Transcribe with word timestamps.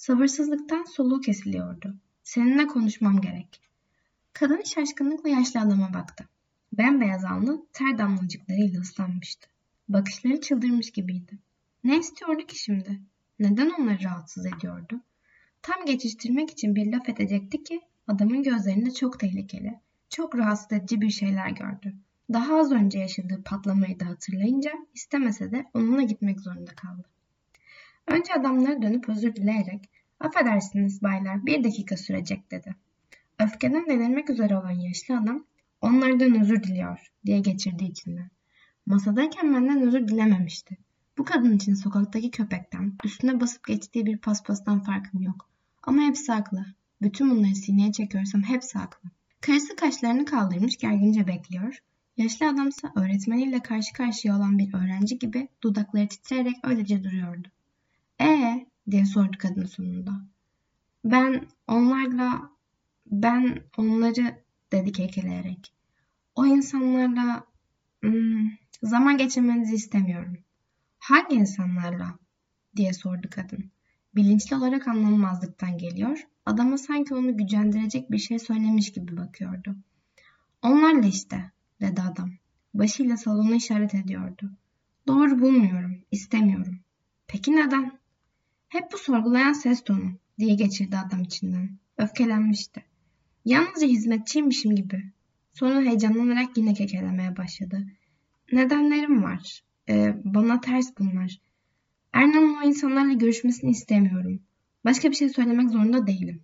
Sabırsızlıktan 0.00 0.84
soluğu 0.84 1.20
kesiliyordu. 1.20 1.96
Seninle 2.22 2.66
konuşmam 2.66 3.20
gerek. 3.20 3.60
Kadın 4.32 4.62
şaşkınlıkla 4.62 5.28
yaşlı 5.28 5.60
adama 5.60 5.94
baktı. 5.94 6.28
Bembeyaz 6.72 7.24
alnı 7.24 7.66
ter 7.72 7.98
damlacıklarıyla 7.98 8.80
ıslanmıştı. 8.80 9.48
Bakışları 9.88 10.40
çıldırmış 10.40 10.90
gibiydi. 10.90 11.38
Ne 11.84 11.98
istiyordu 11.98 12.46
ki 12.46 12.58
şimdi? 12.58 13.00
Neden 13.38 13.70
onları 13.70 14.02
rahatsız 14.02 14.46
ediyordu? 14.46 15.00
Tam 15.62 15.84
geçiştirmek 15.86 16.50
için 16.50 16.74
bir 16.74 16.92
laf 16.92 17.08
edecekti 17.08 17.64
ki 17.64 17.80
adamın 18.08 18.42
gözlerinde 18.42 18.90
çok 18.90 19.20
tehlikeli, 19.20 19.80
çok 20.08 20.36
rahatsız 20.36 20.72
edici 20.72 21.00
bir 21.00 21.10
şeyler 21.10 21.50
gördü. 21.50 21.94
Daha 22.32 22.58
az 22.58 22.72
önce 22.72 22.98
yaşadığı 22.98 23.42
patlamayı 23.44 24.00
da 24.00 24.06
hatırlayınca 24.06 24.72
istemese 24.94 25.52
de 25.52 25.66
onunla 25.74 26.02
gitmek 26.02 26.40
zorunda 26.40 26.74
kaldı. 26.74 27.08
Önce 28.06 28.34
adamlara 28.34 28.82
dönüp 28.82 29.08
özür 29.08 29.36
dileyerek 29.36 29.90
affedersiniz 30.20 31.02
baylar 31.02 31.46
bir 31.46 31.64
dakika 31.64 31.96
sürecek 31.96 32.50
dedi. 32.50 32.74
Öfkeden 33.38 33.86
delirmek 33.86 34.30
üzere 34.30 34.56
olan 34.56 34.70
yaşlı 34.70 35.18
adam 35.18 35.44
onlardan 35.80 36.40
özür 36.40 36.62
diliyor 36.62 37.12
diye 37.26 37.40
geçirdi 37.40 37.84
içinden. 37.84 38.30
Masadayken 38.86 39.54
benden 39.54 39.80
özür 39.82 40.08
dilememişti. 40.08 40.76
Bu 41.18 41.24
kadın 41.24 41.56
için 41.56 41.74
sokaktaki 41.74 42.30
köpekten, 42.30 42.92
üstüne 43.04 43.40
basıp 43.40 43.66
geçtiği 43.66 44.06
bir 44.06 44.18
paspastan 44.18 44.82
farkım 44.82 45.22
yok. 45.22 45.48
Ama 45.82 46.02
hepsi 46.02 46.32
haklı. 46.32 46.66
Bütün 47.02 47.30
bunları 47.30 47.54
sineye 47.54 47.92
çekiyorsam 47.92 48.42
hepsi 48.42 48.78
haklı. 48.78 49.10
Karısı 49.40 49.76
kaşlarını 49.76 50.24
kaldırmış 50.24 50.76
gergince 50.76 51.26
bekliyor. 51.26 51.78
Yaşlı 52.16 52.48
adamsa 52.48 52.92
öğretmeniyle 52.96 53.60
karşı 53.60 53.92
karşıya 53.92 54.36
olan 54.36 54.58
bir 54.58 54.74
öğrenci 54.74 55.18
gibi 55.18 55.48
dudakları 55.62 56.08
titreyerek 56.08 56.56
öylece 56.62 57.04
duruyordu. 57.04 57.48
Ee 58.20 58.66
diye 58.90 59.06
sordu 59.06 59.36
kadın 59.38 59.64
sonunda. 59.64 60.12
Ben 61.04 61.46
onlarla 61.66 62.50
ben 63.06 63.62
onları 63.76 64.44
dedi 64.72 64.92
kekeleyerek. 64.92 65.72
O 66.34 66.46
insanlarla 66.46 67.44
hmm, 68.00 68.50
zaman 68.82 69.18
geçirmenizi 69.18 69.74
istemiyorum. 69.74 70.38
Hangi 70.98 71.34
insanlarla? 71.34 72.18
diye 72.76 72.92
sordu 72.92 73.28
kadın. 73.30 73.70
Bilinçli 74.14 74.56
olarak 74.56 74.88
anlamamazlıktan 74.88 75.78
geliyor. 75.78 76.26
Adama 76.46 76.78
sanki 76.78 77.14
onu 77.14 77.36
gücendirecek 77.36 78.10
bir 78.10 78.18
şey 78.18 78.38
söylemiş 78.38 78.92
gibi 78.92 79.16
bakıyordu. 79.16 79.76
Onlarla 80.62 81.06
işte 81.06 81.50
dedi 81.80 82.02
adam. 82.02 82.30
Başıyla 82.74 83.16
salonu 83.16 83.54
işaret 83.54 83.94
ediyordu. 83.94 84.50
Doğru 85.06 85.40
bulmuyorum, 85.40 85.98
istemiyorum. 86.10 86.80
Peki 87.26 87.56
neden? 87.56 87.99
Hep 88.70 88.92
bu 88.92 88.98
sorgulayan 88.98 89.52
ses 89.52 89.84
tonu 89.84 90.12
diye 90.38 90.54
geçirdi 90.54 90.96
adam 91.06 91.22
içinden. 91.22 91.78
Öfkelenmişti. 91.98 92.84
Yalnızca 93.44 93.86
hizmetçiymişim 93.86 94.76
gibi. 94.76 95.12
Sonra 95.52 95.80
heyecanlanarak 95.80 96.56
yine 96.56 96.74
kekelemeye 96.74 97.36
başladı. 97.36 97.86
Nedenlerim 98.52 99.22
var. 99.22 99.62
Ee, 99.88 100.14
bana 100.24 100.60
ters 100.60 100.86
bunlar. 100.98 101.40
Ernan'ın 102.12 102.56
o 102.62 102.66
insanlarla 102.66 103.12
görüşmesini 103.12 103.70
istemiyorum. 103.70 104.40
Başka 104.84 105.10
bir 105.10 105.16
şey 105.16 105.28
söylemek 105.28 105.70
zorunda 105.70 106.06
değilim. 106.06 106.42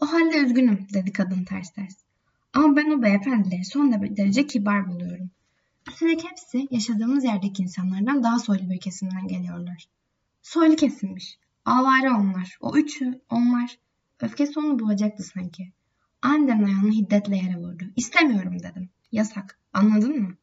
O 0.00 0.12
halde 0.12 0.38
üzgünüm 0.38 0.86
dedi 0.94 1.12
kadın 1.12 1.44
ters 1.44 1.70
ters. 1.72 1.96
Ama 2.52 2.76
ben 2.76 2.90
o 2.90 3.02
beyefendileri 3.02 3.64
son 3.64 3.92
derece 3.92 4.46
kibar 4.46 4.88
buluyorum. 4.88 5.30
Üstelik 5.88 6.30
hepsi 6.30 6.68
yaşadığımız 6.70 7.24
yerdeki 7.24 7.62
insanlardan 7.62 8.22
daha 8.22 8.38
soylu 8.38 8.70
bir 8.70 8.80
kesimden 8.80 9.28
geliyorlar. 9.28 9.86
Soylu 10.42 10.76
kesilmiş. 10.76 11.38
Avare 11.66 12.10
onlar. 12.10 12.56
O 12.60 12.76
üçü, 12.76 13.20
onlar. 13.30 13.78
Öfkesi 14.20 14.58
onu 14.58 14.78
boğacaktı 14.78 15.22
sanki. 15.22 15.72
Aniden 16.22 16.62
ayağını 16.62 16.90
hiddetle 16.90 17.36
yere 17.36 17.56
vurdu. 17.56 17.84
İstemiyorum 17.96 18.62
dedim. 18.62 18.90
Yasak. 19.12 19.58
Anladın 19.72 20.22
mı? 20.22 20.34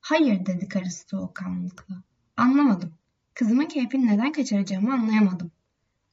Hayır 0.00 0.46
dedi 0.46 0.68
karısı 0.68 1.08
soğukkanlılıkla. 1.08 2.02
Anlamadım. 2.36 2.94
Kızımın 3.34 3.66
keyfini 3.66 4.06
neden 4.06 4.32
kaçıracağımı 4.32 4.92
anlayamadım. 4.92 5.50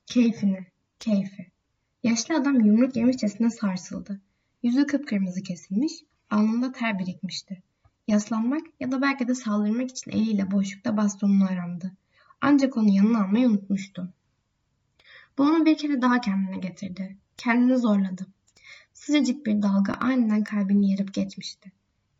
Keyfini, 0.05 0.65
keyfi. 0.99 1.51
Yaşlı 2.03 2.35
adam 2.35 2.65
yumruk 2.65 2.95
yemişçesine 2.95 3.49
sarsıldı. 3.49 4.21
Yüzü 4.63 4.87
kıpkırmızı 4.87 5.43
kesilmiş, 5.43 5.93
alnında 6.29 6.71
ter 6.71 6.99
birikmişti. 6.99 7.63
Yaslanmak 8.07 8.61
ya 8.79 8.91
da 8.91 9.01
belki 9.01 9.27
de 9.27 9.35
saldırmak 9.35 9.89
için 9.89 10.11
eliyle 10.11 10.51
boşlukta 10.51 10.97
bastonunu 10.97 11.45
arandı. 11.45 11.91
Ancak 12.41 12.77
onu 12.77 12.89
yanına 12.89 13.23
almayı 13.23 13.47
unutmuştu. 13.47 14.13
Bu 15.37 15.43
onu 15.43 15.65
bir 15.65 15.77
kere 15.77 16.01
daha 16.01 16.21
kendine 16.21 16.57
getirdi. 16.57 17.17
Kendini 17.37 17.77
zorladı. 17.77 18.27
Sıcacık 18.93 19.45
bir 19.45 19.61
dalga 19.61 19.93
aniden 19.93 20.43
kalbini 20.43 20.91
yarıp 20.91 21.13
geçmişti. 21.13 21.71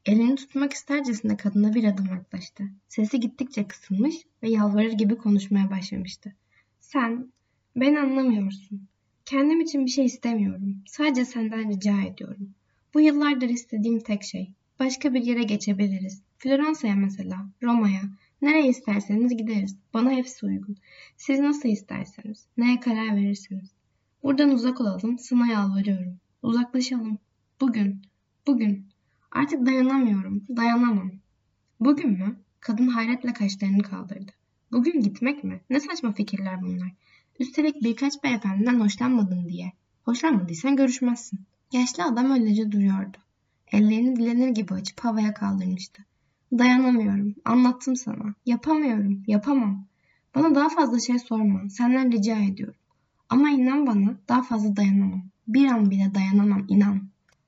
Elini 0.06 0.36
tutmak 0.36 0.74
istercesine 0.74 1.38
kadına 1.38 1.74
bir 1.74 1.84
adım 1.84 2.06
yaklaştı. 2.06 2.64
Sesi 2.88 3.20
gittikçe 3.20 3.68
kısılmış 3.68 4.16
ve 4.44 4.50
yalvarır 4.50 4.92
gibi 4.92 5.18
konuşmaya 5.18 5.70
başlamıştı. 5.70 6.34
Sen, 6.80 7.32
ben 7.76 7.96
anlamıyorsun. 7.96 8.88
Kendim 9.26 9.62
için 9.62 9.86
bir 9.86 9.92
şey 9.92 10.06
istemiyorum. 10.06 10.78
Sadece 10.88 11.26
senden 11.26 11.70
rica 11.70 12.02
ediyorum. 12.02 12.54
Bu 12.94 13.02
yıllardır 13.02 13.50
istediğim 13.50 14.00
tek 14.00 14.24
şey. 14.24 14.54
Başka 14.80 15.14
bir 15.14 15.24
yere 15.24 15.44
geçebiliriz. 15.44 16.22
Floransa'ya 16.38 16.96
mesela, 16.96 17.46
Roma'ya. 17.64 18.02
Nereye 18.44 18.68
isterseniz 18.68 19.38
gideriz. 19.38 19.78
Bana 19.94 20.12
hepsi 20.12 20.46
uygun. 20.46 20.78
Siz 21.18 21.40
nasıl 21.40 21.70
isterseniz, 21.70 22.46
neye 22.58 22.80
karar 22.80 23.16
verirseniz. 23.16 23.72
Buradan 24.24 24.50
uzak 24.52 24.82
olalım, 24.82 25.20
sana 25.20 25.48
yalvarıyorum. 25.48 26.20
Uzaklaşalım. 26.42 27.18
Bugün, 27.62 28.02
bugün. 28.48 28.86
Artık 29.32 29.66
dayanamıyorum, 29.66 30.44
dayanamam. 30.58 31.12
Bugün 31.80 32.12
mü? 32.12 32.36
Kadın 32.60 32.88
hayretle 32.88 33.34
kaşlarını 33.34 33.84
kaldırdı. 33.84 34.32
Bugün 34.72 35.02
gitmek 35.02 35.44
mi? 35.44 35.62
Ne 35.70 35.80
saçma 35.80 36.12
fikirler 36.12 36.62
bunlar. 36.62 36.92
Üstelik 37.40 37.84
birkaç 37.84 38.24
beyefendiden 38.24 38.80
hoşlanmadın 38.80 39.50
diye. 39.50 39.72
Hoşlanmadıysan 40.06 40.76
görüşmezsin. 40.76 41.40
Yaşlı 41.72 42.04
adam 42.04 42.32
öylece 42.32 42.72
duruyordu. 42.72 43.18
Ellerini 43.72 44.16
dilenir 44.16 44.50
gibi 44.50 44.74
açıp 44.74 45.00
havaya 45.00 45.34
kaldırmıştı. 45.34 46.06
Dayanamıyorum. 46.58 47.36
Anlattım 47.46 47.96
sana. 47.96 48.34
Yapamıyorum. 48.46 49.24
Yapamam. 49.28 49.86
Bana 50.36 50.56
daha 50.56 50.70
fazla 50.70 51.00
şey 51.00 51.20
sorma. 51.20 51.70
Senden 51.70 52.12
rica 52.12 52.38
ediyorum. 52.38 52.80
Ama 53.30 53.50
inan 53.50 53.88
bana 53.88 54.18
daha 54.30 54.44
fazla 54.44 54.76
dayanamam. 54.76 55.24
Bir 55.48 55.66
an 55.68 55.92
bile 55.92 56.12
dayanamam 56.16 56.66
inan. 56.68 57.02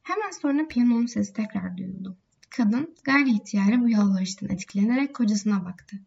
Hemen 0.04 0.32
sonra 0.42 0.68
piyanonun 0.68 1.06
sesi 1.06 1.34
tekrar 1.34 1.78
duyuldu. 1.78 2.18
Kadın 2.50 2.96
gayri 3.04 3.30
ihtiyari 3.30 3.82
bu 3.82 3.90
yalvarıştan 3.90 4.50
etkilenerek 4.50 5.16
kocasına 5.16 5.66
baktı. 5.66 5.98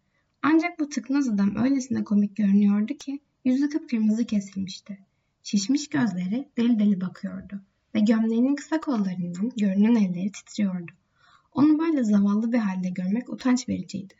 Ancak 0.42 0.80
bu 0.80 0.88
tıknaz 0.88 1.28
adam 1.28 1.56
öylesine 1.56 2.04
komik 2.04 2.36
görünüyordu 2.36 2.94
ki 2.94 3.20
yüzü 3.44 3.70
kıpkırmızı 3.70 4.25
kesilmişti. 4.25 4.98
Şişmiş 5.42 5.88
gözleri 5.88 6.48
deli 6.56 6.78
deli 6.78 7.00
bakıyordu 7.00 7.60
ve 7.94 8.00
gömleğinin 8.00 8.56
kısa 8.56 8.80
kollarından 8.80 9.53
görünen 9.56 9.94
elleri 9.94 10.32
titriyordu. 10.32 10.92
Onu 11.58 11.78
böyle 11.78 12.04
zavallı 12.04 12.52
bir 12.52 12.58
halde 12.58 12.88
görmek 12.88 13.28
utanç 13.28 13.69
vericiydi. 13.69 14.14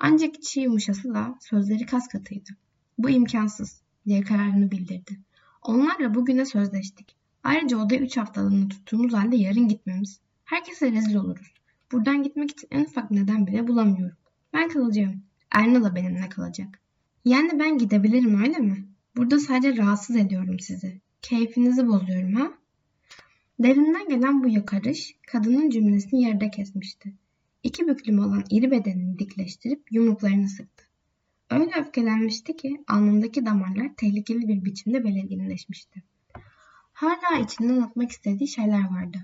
Ancak 0.00 0.36
içi 0.36 0.60
yumuşası 0.60 1.14
da 1.14 1.38
sözleri 1.40 1.86
kas 1.86 2.08
katıydı. 2.08 2.50
Bu 2.98 3.10
imkansız 3.10 3.82
diye 4.06 4.20
kararını 4.20 4.70
bildirdi. 4.70 5.20
Onlarla 5.62 6.14
bugüne 6.14 6.44
sözleştik. 6.44 7.16
Ayrıca 7.44 7.76
odaya 7.76 8.00
3 8.00 8.16
haftalığını 8.16 8.68
tuttuğumuz 8.68 9.12
halde 9.12 9.36
yarın 9.36 9.68
gitmemiz. 9.68 10.20
Herkese 10.44 10.92
rezil 10.92 11.14
oluruz. 11.14 11.54
Buradan 11.92 12.22
gitmek 12.22 12.50
için 12.50 12.68
en 12.70 12.84
ufak 12.84 13.10
neden 13.10 13.46
bile 13.46 13.68
bulamıyorum. 13.68 14.16
Ben 14.52 14.68
kalacağım. 14.68 15.22
Erna 15.50 15.84
da 15.84 15.94
benimle 15.94 16.28
kalacak. 16.28 16.80
Yani 17.24 17.58
ben 17.58 17.78
gidebilirim 17.78 18.42
öyle 18.42 18.58
mi? 18.58 18.88
Burada 19.16 19.38
sadece 19.38 19.76
rahatsız 19.76 20.16
ediyorum 20.16 20.60
sizi. 20.60 21.00
Keyfinizi 21.20 21.86
bozuyorum 21.86 22.32
ha? 22.32 22.52
Derinden 23.62 24.08
gelen 24.08 24.44
bu 24.44 24.48
yakarış 24.48 25.16
kadının 25.26 25.70
cümlesini 25.70 26.22
yerde 26.22 26.50
kesmişti. 26.50 27.12
İki 27.62 27.88
büklüm 27.88 28.18
olan 28.18 28.44
iri 28.50 28.70
bedenini 28.70 29.18
dikleştirip 29.18 29.92
yumruklarını 29.92 30.48
sıktı. 30.48 30.84
Öyle 31.50 31.70
öfkelenmişti 31.80 32.56
ki 32.56 32.84
alnındaki 32.88 33.46
damarlar 33.46 33.94
tehlikeli 33.96 34.48
bir 34.48 34.64
biçimde 34.64 35.04
belirginleşmişti. 35.04 36.02
Hala 36.92 37.38
içinden 37.44 37.80
atmak 37.80 38.10
istediği 38.10 38.48
şeyler 38.48 38.90
vardı. 38.90 39.18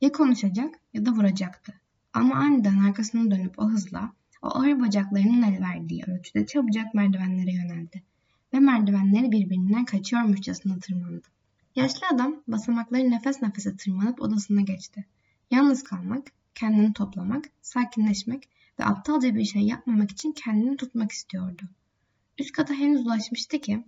Ya 0.00 0.12
konuşacak 0.12 0.74
ya 0.94 1.06
da 1.06 1.10
vuracaktı. 1.10 1.72
Ama 2.12 2.34
aniden 2.34 2.78
arkasını 2.78 3.30
dönüp 3.30 3.58
o 3.58 3.68
hızla, 3.68 4.12
o 4.42 4.48
ağır 4.48 4.80
bacaklarının 4.80 5.42
el 5.42 5.60
verdiği 5.60 6.02
ölçüde 6.06 6.46
çabucak 6.46 6.94
merdivenlere 6.94 7.52
yöneldi. 7.52 8.02
Ve 8.54 8.60
merdivenleri 8.60 9.32
birbirinden 9.32 9.84
kaçıyormuşçasına 9.84 10.78
tırmandı. 10.78 11.28
Yaşlı 11.80 12.06
adam 12.12 12.42
basamakları 12.48 13.10
nefes 13.10 13.42
nefese 13.42 13.76
tırmanıp 13.76 14.22
odasına 14.22 14.60
geçti. 14.60 15.04
Yalnız 15.50 15.82
kalmak, 15.82 16.32
kendini 16.54 16.92
toplamak, 16.92 17.44
sakinleşmek 17.62 18.48
ve 18.80 18.84
aptalca 18.84 19.34
bir 19.34 19.44
şey 19.44 19.62
yapmamak 19.62 20.10
için 20.10 20.32
kendini 20.32 20.76
tutmak 20.76 21.12
istiyordu. 21.12 21.62
Üst 22.38 22.52
kata 22.52 22.74
henüz 22.74 23.06
ulaşmıştı 23.06 23.58
ki 23.58 23.84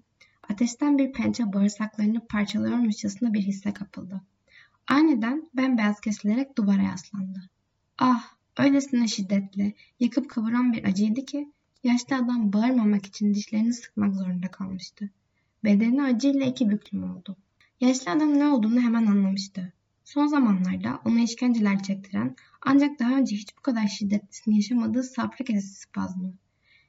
Ateşten 0.49 0.99
bir 0.99 1.13
pençe 1.13 1.53
bağırsaklarını 1.53 2.27
parçalıyormuşçasına 2.27 3.35
bir 3.35 3.41
hisse 3.41 3.73
kapıldı. 3.73 4.21
Aniden 4.87 5.51
bembeyaz 5.55 6.01
kesilerek 6.01 6.59
duvara 6.59 6.83
yaslandı. 6.83 7.43
Ah, 7.99 8.35
öylesine 8.59 9.09
şiddetli, 9.09 9.75
yakıp 10.01 10.31
kavuran 10.31 10.73
bir 10.73 10.85
acıydı 10.85 11.25
ki 11.25 11.53
yaşlı 11.85 12.17
adam 12.17 12.53
bağırmamak 12.53 13.07
için 13.07 13.35
dişlerini 13.35 13.75
sıkmak 13.75 14.15
zorunda 14.15 14.51
kalmıştı. 14.51 15.11
Bedeni 15.65 16.03
acıyla 16.03 16.47
iki 16.47 16.71
büklüm 16.71 17.17
oldu. 17.17 17.37
Yaşlı 17.83 18.13
adam 18.13 18.39
ne 18.39 18.47
olduğunu 18.47 18.81
hemen 18.81 19.07
anlamıştı. 19.07 19.73
Son 20.05 20.27
zamanlarda 20.27 21.01
ona 21.05 21.21
işkenceler 21.21 21.83
çektiren 21.83 22.37
ancak 22.63 22.99
daha 22.99 23.17
önce 23.17 23.37
hiç 23.37 23.57
bu 23.59 23.63
kadar 23.63 23.87
şiddetlisini 23.87 24.57
yaşamadığı 24.57 25.03
safra 25.03 25.45
kesesi 25.45 25.81
spazmı. 25.81 26.35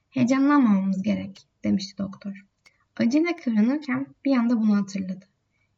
Heyecanlanmamamız 0.09 1.01
gerek 1.01 1.47
demişti 1.63 1.97
doktor. 1.97 2.45
Acıyla 2.97 3.35
kıvranırken 3.35 4.07
bir 4.25 4.37
anda 4.37 4.61
bunu 4.61 4.75
hatırladı. 4.75 5.25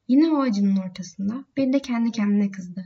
Yine 0.07 0.29
o 0.29 0.41
acının 0.41 0.77
ortasında 0.77 1.45
bir 1.57 1.73
de 1.73 1.79
kendi 1.79 2.11
kendine 2.11 2.51
kızdı. 2.51 2.85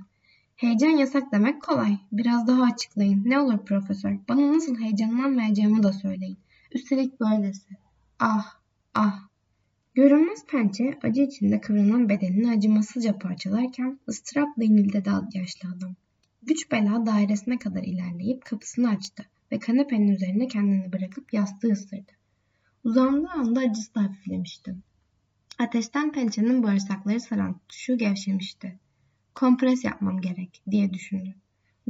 Heyecan 0.55 0.97
yasak 0.97 1.31
demek 1.31 1.61
kolay. 1.61 1.97
Biraz 2.11 2.47
daha 2.47 2.63
açıklayın. 2.63 3.23
Ne 3.25 3.39
olur 3.39 3.65
profesör? 3.65 4.17
Bana 4.29 4.53
nasıl 4.53 4.79
heyecanlanmayacağımı 4.79 5.83
da 5.83 5.93
söyleyin. 5.93 6.37
Üstelik 6.71 7.19
böylesi. 7.19 7.77
Ah, 8.19 8.59
ah. 8.93 9.28
Görünmez 9.99 10.45
pençe 10.45 10.99
acı 11.03 11.21
içinde 11.21 11.61
kıvranan 11.61 12.09
bedenini 12.09 12.51
acımasızca 12.51 13.17
parçalarken 13.17 13.99
ıstırapla 14.09 14.63
inildi 14.63 15.03
yaşlı 15.33 15.69
adam. 15.69 15.95
Güç 16.43 16.71
bela 16.71 17.05
dairesine 17.05 17.59
kadar 17.59 17.83
ilerleyip 17.83 18.45
kapısını 18.45 18.89
açtı 18.89 19.25
ve 19.51 19.59
kanepenin 19.59 20.07
üzerine 20.07 20.47
kendini 20.47 20.93
bırakıp 20.93 21.33
yastığı 21.33 21.67
ısırdı. 21.67 22.11
Uzandığı 22.83 23.29
anda 23.29 23.59
acısı 23.59 23.95
da 23.95 24.03
hafiflemişti. 24.03 24.75
Ateşten 25.59 26.11
pençenin 26.11 26.63
bağırsakları 26.63 27.19
saran 27.19 27.53
tutuşu 27.53 27.97
gevşemişti. 27.97 28.79
Kompres 29.35 29.83
yapmam 29.83 30.21
gerek 30.21 30.61
diye 30.71 30.93
düşündü. 30.93 31.35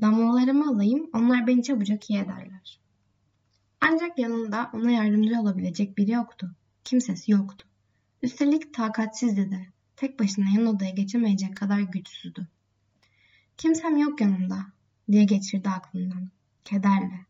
Damlalarımı 0.02 0.70
alayım 0.70 1.10
onlar 1.14 1.48
beni 1.48 1.64
çabucak 1.64 2.10
iyi 2.10 2.20
ederler. 2.20 2.80
Ancak 3.82 4.20
yanında 4.20 4.70
ona 4.74 4.92
yardımcı 4.92 5.40
olabilecek 5.40 5.98
biri 5.98 6.12
yoktu. 6.12 6.56
Kimsesi 6.84 7.32
yoktu. 7.32 7.69
Üstelik 8.24 8.74
takatsizdi 8.74 9.52
de. 9.52 9.68
Tek 9.96 10.20
başına 10.20 10.46
yan 10.56 10.66
odaya 10.66 10.92
geçemeyecek 10.92 11.58
kadar 11.58 11.80
güçsüzdü. 11.80 12.48
Kimsem 13.58 13.98
yok 13.98 14.22
yanımda 14.22 14.66
diye 15.12 15.24
geçirdi 15.24 15.70
aklından. 15.70 16.30
Kederle. 16.66 17.26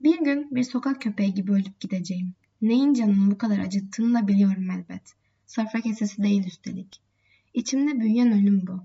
Bir 0.00 0.18
gün 0.24 0.48
bir 0.50 0.62
sokak 0.62 1.02
köpeği 1.02 1.34
gibi 1.34 1.52
ölüp 1.52 1.80
gideceğim. 1.80 2.34
Neyin 2.62 2.94
canımı 2.94 3.30
bu 3.30 3.38
kadar 3.38 3.58
acıttığını 3.58 4.14
da 4.14 4.28
biliyorum 4.28 4.70
elbet. 4.70 5.14
Safra 5.46 5.80
kesesi 5.80 6.22
değil 6.22 6.46
üstelik. 6.46 7.00
İçimde 7.54 8.00
büyüyen 8.00 8.32
ölüm 8.32 8.66
bu. 8.66 8.80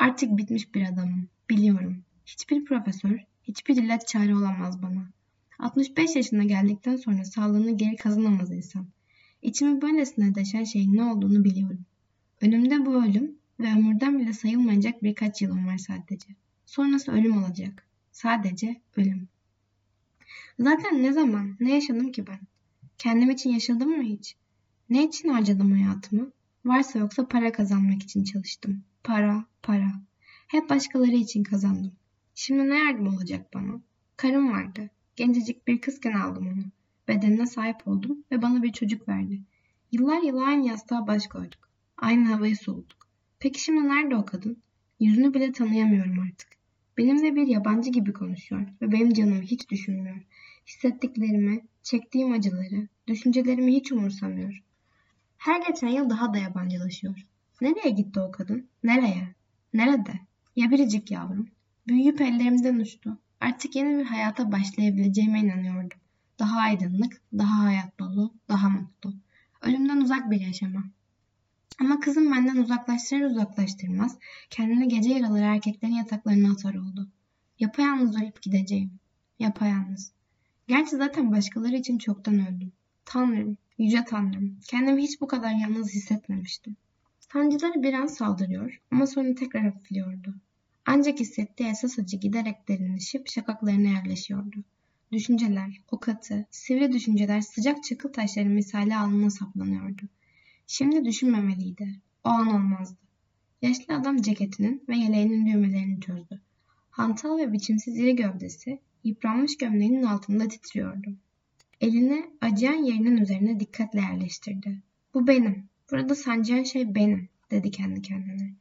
Artık 0.00 0.36
bitmiş 0.36 0.74
bir 0.74 0.86
adamım. 0.86 1.28
Biliyorum. 1.50 2.02
Hiçbir 2.26 2.64
profesör, 2.64 3.18
hiçbir 3.42 3.76
ilaç 3.76 4.08
çare 4.08 4.36
olamaz 4.36 4.82
bana. 4.82 5.10
65 5.58 6.16
yaşına 6.16 6.44
geldikten 6.44 6.96
sonra 6.96 7.24
sağlığını 7.24 7.76
geri 7.76 7.96
kazanamaz 7.96 8.52
insan. 8.52 8.86
İçimi 9.42 9.82
böylesine 9.82 10.34
deşen 10.34 10.64
şeyin 10.64 10.96
ne 10.96 11.04
olduğunu 11.04 11.44
biliyorum. 11.44 11.84
Önümde 12.40 12.86
bu 12.86 13.04
ölüm 13.04 13.38
ve 13.60 13.72
ömürden 13.72 14.18
bile 14.18 14.32
sayılmayacak 14.32 15.02
birkaç 15.02 15.42
yılım 15.42 15.66
var 15.66 15.78
sadece. 15.78 16.28
Sonrası 16.66 17.12
ölüm 17.12 17.42
olacak. 17.42 17.86
Sadece 18.12 18.80
ölüm. 18.96 19.28
Zaten 20.58 21.02
ne 21.02 21.12
zaman, 21.12 21.56
ne 21.60 21.74
yaşadım 21.74 22.12
ki 22.12 22.26
ben? 22.26 22.40
Kendim 22.98 23.30
için 23.30 23.50
yaşadım 23.50 23.96
mı 23.96 24.02
hiç? 24.02 24.36
Ne 24.90 25.04
için 25.04 25.28
harcadım 25.28 25.72
hayatımı? 25.72 26.32
Varsa 26.64 26.98
yoksa 26.98 27.28
para 27.28 27.52
kazanmak 27.52 28.02
için 28.02 28.24
çalıştım. 28.24 28.84
Para, 29.04 29.44
para. 29.62 29.92
Hep 30.48 30.70
başkaları 30.70 31.16
için 31.16 31.42
kazandım. 31.42 31.92
Şimdi 32.34 32.70
ne 32.70 32.78
yardım 32.78 33.14
olacak 33.14 33.54
bana? 33.54 33.80
Karım 34.16 34.52
vardı. 34.52 34.90
Gencecik 35.16 35.68
bir 35.68 35.80
kızken 35.80 36.12
aldım 36.12 36.46
onu. 36.46 36.64
Bedenine 37.10 37.46
sahip 37.46 37.88
oldum 37.88 38.24
ve 38.32 38.42
bana 38.42 38.62
bir 38.62 38.72
çocuk 38.72 39.08
verdi. 39.08 39.40
Yıllar 39.92 40.22
yılı 40.22 40.44
aynı 40.44 40.66
yastığa 40.66 41.06
baş 41.06 41.26
koyduk. 41.26 41.68
Aynı 41.96 42.28
havayı 42.28 42.56
soluduk. 42.56 43.08
Peki 43.38 43.62
şimdi 43.62 43.88
nerede 43.88 44.16
o 44.16 44.24
kadın? 44.24 44.62
Yüzünü 45.00 45.34
bile 45.34 45.52
tanıyamıyorum 45.52 46.18
artık. 46.20 46.48
Benimle 46.98 47.36
bir 47.36 47.46
yabancı 47.46 47.90
gibi 47.90 48.12
konuşuyor 48.12 48.66
ve 48.82 48.92
benim 48.92 49.12
canımı 49.12 49.42
hiç 49.42 49.70
düşünmüyor. 49.70 50.22
Hissettiklerimi, 50.66 51.60
çektiğim 51.82 52.32
acıları, 52.32 52.88
düşüncelerimi 53.06 53.72
hiç 53.72 53.92
umursamıyor. 53.92 54.62
Her 55.38 55.66
geçen 55.66 55.88
yıl 55.88 56.10
daha 56.10 56.34
da 56.34 56.38
yabancılaşıyor. 56.38 57.26
Nereye 57.60 57.90
gitti 57.90 58.20
o 58.20 58.30
kadın? 58.30 58.68
Nereye? 58.84 59.34
Nerede? 59.74 60.12
Ya 60.56 60.70
biricik 60.70 61.10
yavrum. 61.10 61.48
Büyüyüp 61.88 62.20
ellerimden 62.20 62.78
uçtu. 62.78 63.18
Artık 63.40 63.76
yeni 63.76 63.98
bir 63.98 64.04
hayata 64.04 64.52
başlayabileceğime 64.52 65.40
inanıyordum. 65.40 65.98
Daha 66.40 66.60
aydınlık, 66.60 67.22
daha 67.38 67.64
hayat 67.64 67.98
dolu, 67.98 68.34
daha 68.48 68.68
mutlu. 68.68 69.14
Ölümden 69.62 70.00
uzak 70.00 70.30
bir 70.30 70.40
yaşama. 70.40 70.84
Ama 71.80 72.00
kızım 72.00 72.32
benden 72.32 72.56
uzaklaştırır 72.56 73.30
uzaklaştırmaz 73.30 74.18
kendini 74.50 74.88
gece 74.88 75.10
yaraları 75.10 75.44
erkeklerin 75.44 75.92
yataklarına 75.92 76.52
atar 76.52 76.74
oldu. 76.74 77.08
Yapayalnız 77.58 78.22
ölüp 78.22 78.42
gideceğim. 78.42 78.90
Yapayalnız. 79.38 80.12
Gerçi 80.68 80.96
zaten 80.96 81.32
başkaları 81.32 81.76
için 81.76 81.98
çoktan 81.98 82.34
öldüm. 82.34 82.72
Tanrım, 83.04 83.56
yüce 83.78 84.04
tanrım. 84.04 84.58
Kendimi 84.68 85.02
hiç 85.02 85.20
bu 85.20 85.26
kadar 85.26 85.52
yalnız 85.52 85.94
hissetmemiştim. 85.94 86.76
Sancıları 87.32 87.82
bir 87.82 87.94
an 87.94 88.06
saldırıyor 88.06 88.80
ama 88.90 89.06
sonra 89.06 89.34
tekrar 89.34 89.62
hafifliyordu. 89.64 90.34
Ancak 90.86 91.20
hissettiği 91.20 91.68
esas 91.68 91.98
acı 91.98 92.16
giderek 92.16 92.68
derinleşip 92.68 93.28
şakaklarına 93.28 93.88
yerleşiyordu. 93.88 94.64
Düşünceler, 95.12 95.80
o 95.90 96.00
katı, 96.00 96.46
sivri 96.50 96.92
düşünceler 96.92 97.40
sıcak 97.40 97.84
çakıl 97.84 98.12
taşları 98.12 98.48
misali 98.48 98.96
alnına 98.96 99.30
saplanıyordu. 99.30 100.02
Şimdi 100.66 101.04
düşünmemeliydi. 101.04 102.00
O 102.24 102.28
an 102.28 102.46
olmazdı. 102.46 102.98
Yaşlı 103.62 103.94
adam 103.94 104.16
ceketinin 104.16 104.84
ve 104.88 104.96
yeleğinin 104.96 105.46
düğmelerini 105.46 106.00
çözdü. 106.00 106.40
Hantal 106.90 107.38
ve 107.38 107.52
biçimsiz 107.52 107.98
iri 107.98 108.16
gövdesi 108.16 108.78
yıpranmış 109.04 109.56
gömleğinin 109.56 110.02
altında 110.02 110.48
titriyordu. 110.48 111.16
Elini 111.80 112.30
acıyan 112.40 112.84
yerinin 112.84 113.16
üzerine 113.16 113.60
dikkatle 113.60 114.00
yerleştirdi. 114.00 114.82
Bu 115.14 115.26
benim. 115.26 115.64
Burada 115.90 116.14
sancıyan 116.14 116.62
şey 116.62 116.94
benim, 116.94 117.28
dedi 117.50 117.70
kendi 117.70 118.02
kendine. 118.02 118.54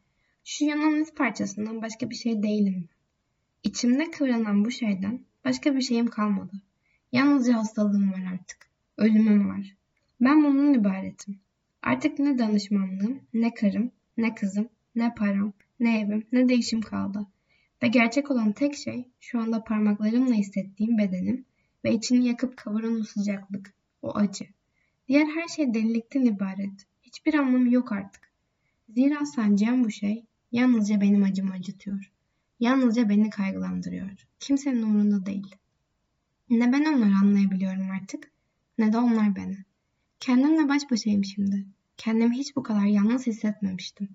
Şu 0.43 0.65
yanan 0.65 1.01
iz 1.01 1.13
parçasından 1.13 1.81
başka 1.81 2.09
bir 2.09 2.15
şey 2.15 2.43
değilim. 2.43 2.89
İçimde 3.63 4.11
kıvranan 4.11 4.65
bu 4.65 4.71
şeyden 4.71 5.19
başka 5.45 5.75
bir 5.75 5.81
şeyim 5.81 6.07
kalmadı. 6.07 6.61
Yalnızca 7.11 7.53
hastalığım 7.53 8.11
var 8.11 8.23
artık. 8.33 8.69
Ölümüm 8.97 9.49
var. 9.49 9.75
Ben 10.21 10.43
bunun 10.43 10.73
ibaretim. 10.73 11.39
Artık 11.81 12.19
ne 12.19 12.39
danışmanlığım, 12.39 13.21
ne 13.33 13.53
karım, 13.53 13.91
ne 14.17 14.35
kızım, 14.35 14.69
ne 14.95 15.15
param, 15.15 15.53
ne 15.79 15.99
evim, 15.99 16.23
ne 16.31 16.49
değişim 16.49 16.81
kaldı. 16.81 17.27
Ve 17.83 17.87
gerçek 17.87 18.31
olan 18.31 18.51
tek 18.51 18.75
şey 18.75 19.07
şu 19.19 19.39
anda 19.39 19.63
parmaklarımla 19.63 20.33
hissettiğim 20.33 20.97
bedenim 20.97 21.45
ve 21.85 21.93
içini 21.93 22.27
yakıp 22.27 22.57
kavuran 22.57 22.99
o 22.99 23.03
sıcaklık, 23.03 23.73
o 24.01 24.15
acı. 24.15 24.45
Diğer 25.07 25.25
her 25.25 25.47
şey 25.47 25.73
delilikten 25.73 26.25
ibaret. 26.25 26.85
Hiçbir 27.03 27.33
anlamı 27.33 27.73
yok 27.73 27.91
artık. 27.91 28.31
Zira 28.89 29.25
sancıyan 29.25 29.83
bu 29.83 29.91
şey 29.91 30.25
yalnızca 30.51 31.01
benim 31.01 31.23
acımı 31.23 31.53
acıtıyor. 31.53 32.11
Yalnızca 32.59 33.09
beni 33.09 33.29
kaygılandırıyor. 33.29 34.27
Kimsenin 34.39 34.83
umurunda 34.83 35.25
değil. 35.25 35.55
Ne 36.49 36.73
ben 36.73 36.85
onları 36.85 37.15
anlayabiliyorum 37.21 37.91
artık 37.91 38.31
ne 38.77 38.93
de 38.93 38.97
onlar 38.97 39.35
beni. 39.35 39.57
Kendimle 40.19 40.69
baş 40.69 40.91
başayım 40.91 41.25
şimdi. 41.25 41.65
Kendimi 41.97 42.37
hiç 42.37 42.55
bu 42.55 42.63
kadar 42.63 42.85
yalnız 42.85 43.27
hissetmemiştim. 43.27 44.09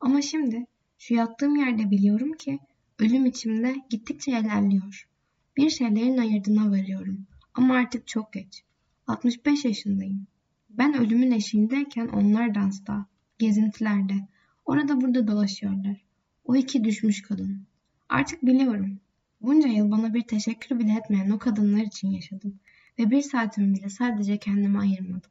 Ama 0.00 0.22
şimdi 0.22 0.66
şu 0.98 1.14
yattığım 1.14 1.56
yerde 1.56 1.90
biliyorum 1.90 2.32
ki 2.32 2.58
ölüm 2.98 3.26
içimde 3.26 3.76
gittikçe 3.90 4.30
ilerliyor. 4.30 5.08
Bir 5.56 5.70
şeylerin 5.70 6.18
ayırdığına 6.18 6.70
varıyorum. 6.70 7.26
Ama 7.54 7.74
artık 7.74 8.06
çok 8.06 8.32
geç. 8.32 8.62
65 9.06 9.64
yaşındayım. 9.64 10.26
Ben 10.70 10.94
ölümün 10.94 11.30
eşiğindeyken 11.30 12.08
onlar 12.08 12.54
dansta, 12.54 13.06
gezintilerde, 13.38 14.28
orada 14.64 15.00
burada 15.00 15.28
dolaşıyorlar. 15.28 16.04
O 16.44 16.56
iki 16.56 16.84
düşmüş 16.84 17.22
kadın. 17.22 17.66
Artık 18.08 18.46
biliyorum. 18.46 19.00
Bunca 19.40 19.68
yıl 19.68 19.90
bana 19.90 20.14
bir 20.14 20.22
teşekkür 20.22 20.78
bile 20.78 20.92
etmeyen 20.92 21.30
o 21.30 21.38
kadınlar 21.38 21.82
için 21.82 22.10
yaşadım. 22.10 22.60
Ve 22.98 23.10
bir 23.10 23.22
saatimi 23.22 23.74
bile 23.74 23.88
sadece 23.88 24.38
kendime 24.38 24.78
ayırmadım. 24.78 25.30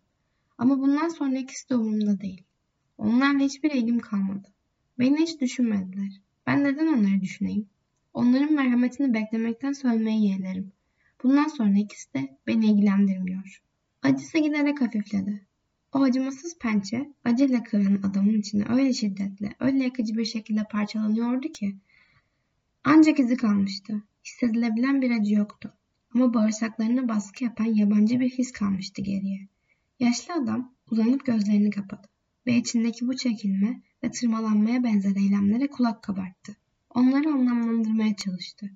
Ama 0.58 0.80
bundan 0.80 1.08
sonra 1.08 1.38
ikisi 1.38 1.70
de 1.70 1.76
umurumda 1.76 2.22
değil. 2.22 2.44
Onlarla 2.98 3.40
hiçbir 3.40 3.72
ilgim 3.72 4.00
kalmadı. 4.00 4.48
Beni 5.00 5.18
hiç 5.18 5.42
düşünmediler. 5.42 6.22
Ben 6.48 6.64
neden 6.64 6.88
onları 6.88 7.22
düşüneyim? 7.22 7.70
Onların 8.14 8.54
merhametini 8.54 9.14
beklemekten 9.14 9.74
söylemeyi 9.74 10.30
yeğlerim. 10.30 10.72
Bundan 11.24 11.48
sonra 11.48 11.78
ikisi 11.78 12.14
de 12.14 12.38
beni 12.48 12.66
ilgilendirmiyor. 12.66 13.62
Acısı 14.04 14.38
giderek 14.38 14.82
hafifledi. 14.82 15.48
O 15.94 16.02
acımasız 16.02 16.58
pençe 16.58 17.14
acıyla 17.26 17.64
kıran 17.64 18.00
adamın 18.04 18.40
içine 18.40 18.66
öyle 18.70 18.94
şiddetli, 18.94 19.56
öyle 19.60 19.84
yakıcı 19.84 20.18
bir 20.18 20.26
şekilde 20.26 20.64
parçalanıyordu 20.64 21.48
ki 21.48 21.76
ancak 22.90 23.20
izi 23.20 23.38
kalmıştı. 23.38 24.04
Hissedilebilen 24.26 25.02
bir 25.02 25.12
acı 25.12 25.34
yoktu. 25.34 25.74
Ama 26.14 26.34
bağırsaklarına 26.34 27.08
baskı 27.10 27.44
yapan 27.44 27.66
yabancı 27.66 28.20
bir 28.20 28.30
his 28.30 28.52
kalmıştı 28.52 29.02
geriye. 29.02 29.48
Yaşlı 30.00 30.34
adam 30.34 30.74
uzanıp 30.92 31.26
gözlerini 31.26 31.70
kapadı 31.70 32.08
ve 32.46 32.58
içindeki 32.58 33.08
bu 33.08 33.16
çekilme 33.16 33.82
ve 34.04 34.12
tırmalanmaya 34.12 34.84
benzer 34.84 35.16
eylemlere 35.16 35.68
kulak 35.68 36.04
kabarttı. 36.04 36.56
Onları 36.90 37.30
anlamlandırmaya 37.30 38.16
çalıştı. 38.16 38.70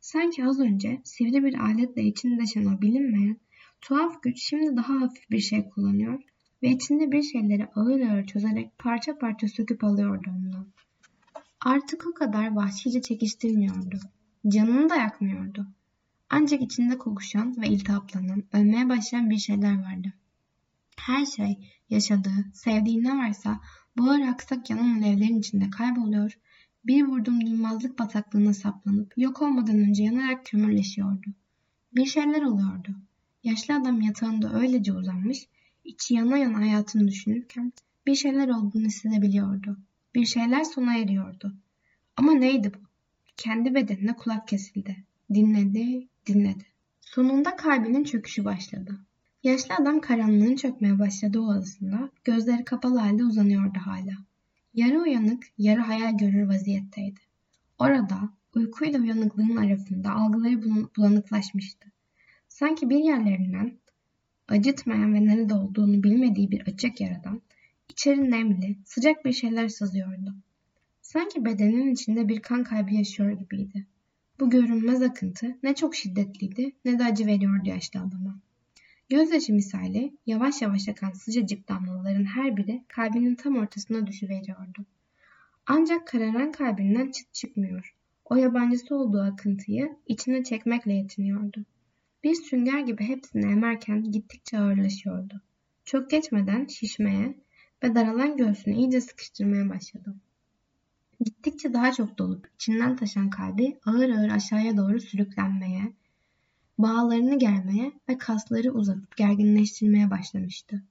Sanki 0.00 0.44
az 0.44 0.60
önce 0.60 1.00
sivri 1.04 1.44
bir 1.44 1.54
aletle 1.54 2.02
içini 2.02 2.40
deşen 2.40 2.64
o 2.64 2.80
bilinmeyen 2.80 3.36
tuhaf 3.80 4.22
güç 4.22 4.42
şimdi 4.42 4.76
daha 4.76 5.00
hafif 5.00 5.30
bir 5.30 5.40
şey 5.40 5.68
kullanıyor 5.68 6.22
ve 6.62 6.68
içinde 6.68 7.12
bir 7.12 7.22
şeyleri 7.22 7.66
ağır 7.66 8.00
ağır 8.00 8.26
çözerek 8.26 8.78
parça 8.78 9.18
parça 9.18 9.48
söküp 9.48 9.84
alıyordu 9.84 10.30
ondan. 10.36 10.66
Artık 11.64 12.06
o 12.06 12.14
kadar 12.14 12.54
vahşice 12.54 13.02
çekiştirmiyordu. 13.02 14.00
Canını 14.48 14.90
da 14.90 14.96
yakmıyordu. 14.96 15.66
Ancak 16.30 16.62
içinde 16.62 16.98
kokuşan 16.98 17.56
ve 17.62 17.68
iltihaplanan, 17.68 18.44
ölmeye 18.52 18.88
başlayan 18.88 19.30
bir 19.30 19.38
şeyler 19.38 19.82
vardı. 19.82 20.12
Her 20.96 21.26
şey, 21.26 21.70
yaşadığı, 21.90 22.50
sevdiği 22.54 23.02
ne 23.02 23.16
varsa 23.18 23.60
buhar 23.96 24.20
aksak 24.20 24.70
yanan 24.70 25.02
alevlerin 25.02 25.38
içinde 25.38 25.70
kayboluyor, 25.70 26.38
bir 26.86 27.04
vurdum 27.04 27.46
duymazlık 27.46 27.98
bataklığına 27.98 28.54
saplanıp 28.54 29.12
yok 29.16 29.42
olmadan 29.42 29.78
önce 29.78 30.02
yanarak 30.02 30.46
kömürleşiyordu. 30.46 31.34
Bir 31.92 32.06
şeyler 32.06 32.42
oluyordu. 32.42 32.96
Yaşlı 33.44 33.74
adam 33.74 34.00
yatağında 34.00 34.54
öylece 34.54 34.92
uzanmış, 34.92 35.48
içi 35.84 36.14
yana 36.14 36.36
yana 36.36 36.58
hayatını 36.58 37.08
düşünürken 37.08 37.72
bir 38.06 38.14
şeyler 38.14 38.48
olduğunu 38.48 38.86
hissedebiliyordu. 38.86 39.78
Bir 40.14 40.26
şeyler 40.26 40.64
sona 40.64 40.96
eriyordu. 40.96 41.54
Ama 42.16 42.32
neydi 42.32 42.74
bu? 42.74 42.78
Kendi 43.36 43.74
bedenine 43.74 44.16
kulak 44.16 44.48
kesildi. 44.48 44.96
Dinledi, 45.34 46.08
dinledi. 46.26 46.64
Sonunda 47.00 47.56
kalbinin 47.56 48.04
çöküşü 48.04 48.44
başladı. 48.44 48.98
Yaşlı 49.42 49.74
adam 49.74 50.00
karanlığın 50.00 50.56
çökmeye 50.56 50.98
başladığı 50.98 51.40
odasında 51.40 52.10
gözleri 52.24 52.64
kapalı 52.64 52.98
halde 52.98 53.24
uzanıyordu 53.24 53.78
hala. 53.78 54.12
Yarı 54.74 55.00
uyanık, 55.00 55.46
yarı 55.58 55.80
hayal 55.80 56.18
görür 56.18 56.48
vaziyetteydi. 56.48 57.20
Orada 57.78 58.30
uykuyla 58.54 59.00
uyanıklığın 59.00 59.56
arasında 59.56 60.10
algıları 60.10 60.62
bulanıklaşmıştı. 60.96 61.88
Sanki 62.48 62.90
bir 62.90 62.98
yerlerinden 62.98 63.78
acıtmayan 64.48 65.14
ve 65.14 65.24
nerede 65.24 65.54
olduğunu 65.54 66.02
bilmediği 66.02 66.50
bir 66.50 66.60
açık 66.60 67.00
yaradan 67.00 67.42
içeri 67.94 68.30
nemli, 68.30 68.76
sıcak 68.84 69.24
bir 69.24 69.32
şeyler 69.32 69.68
sızıyordu. 69.68 70.34
Sanki 71.02 71.44
bedenin 71.44 71.92
içinde 71.92 72.28
bir 72.28 72.40
kan 72.40 72.64
kaybı 72.64 72.94
yaşıyor 72.94 73.30
gibiydi. 73.30 73.86
Bu 74.40 74.50
görünmez 74.50 75.02
akıntı 75.02 75.58
ne 75.62 75.74
çok 75.74 75.94
şiddetliydi 75.94 76.72
ne 76.84 76.98
de 76.98 77.04
acı 77.04 77.26
veriyordu 77.26 77.68
yaşlı 77.68 78.00
adama. 78.00 78.40
Gözyaşı 79.08 79.52
misali 79.52 80.12
yavaş 80.26 80.62
yavaş 80.62 80.88
akan 80.88 81.12
sıcacık 81.12 81.68
damlaların 81.68 82.24
her 82.24 82.56
biri 82.56 82.84
kalbinin 82.88 83.34
tam 83.34 83.56
ortasına 83.56 84.06
düşüveriyordu. 84.06 84.86
Ancak 85.66 86.06
kararan 86.06 86.52
kalbinden 86.52 87.10
çıt 87.10 87.34
çıkmıyor. 87.34 87.94
O 88.24 88.36
yabancısı 88.36 88.96
olduğu 88.96 89.22
akıntıyı 89.22 89.96
içine 90.06 90.44
çekmekle 90.44 90.92
yetiniyordu. 90.92 91.64
Bir 92.24 92.34
sünger 92.34 92.80
gibi 92.80 93.04
hepsini 93.04 93.52
emerken 93.52 94.12
gittikçe 94.12 94.58
ağırlaşıyordu. 94.58 95.40
Çok 95.84 96.10
geçmeden 96.10 96.66
şişmeye 96.66 97.34
ve 97.84 97.94
daralan 97.94 98.36
göğsünü 98.36 98.74
iyice 98.74 99.00
sıkıştırmaya 99.00 99.68
başladı. 99.68 100.14
Gittikçe 101.20 101.72
daha 101.72 101.92
çok 101.92 102.18
dolup 102.18 102.50
içinden 102.54 102.96
taşan 102.96 103.30
kalbi 103.30 103.78
ağır 103.86 104.10
ağır 104.10 104.28
aşağıya 104.28 104.76
doğru 104.76 105.00
sürüklenmeye, 105.00 105.92
bağlarını 106.78 107.38
germeye 107.38 107.92
ve 108.08 108.18
kasları 108.18 108.72
uzatıp 108.72 109.16
gerginleştirmeye 109.16 110.10
başlamıştı. 110.10 110.82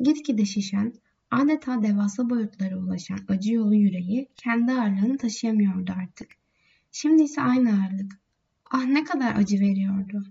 Gitgide 0.00 0.44
şişen, 0.44 0.92
adeta 1.30 1.82
devasa 1.82 2.30
boyutlara 2.30 2.76
ulaşan 2.76 3.18
acı 3.28 3.52
yolu 3.52 3.74
yüreği 3.74 4.28
kendi 4.36 4.72
ağırlığını 4.72 5.18
taşıyamıyordu 5.18 5.92
artık. 6.02 6.28
Şimdi 6.92 7.22
ise 7.22 7.42
aynı 7.42 7.70
ağırlık. 7.70 8.20
Ah 8.70 8.84
ne 8.84 9.04
kadar 9.04 9.36
acı 9.36 9.60
veriyordu. 9.60 10.24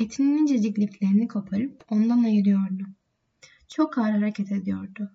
Etinin 0.00 0.38
incecik 0.38 0.78
liflerini 0.78 1.28
koparıp 1.28 1.84
ondan 1.90 2.24
ayırıyordu. 2.24 2.84
Çok 3.68 3.98
ağır 3.98 4.10
hareket 4.10 4.52
ediyordu. 4.52 5.10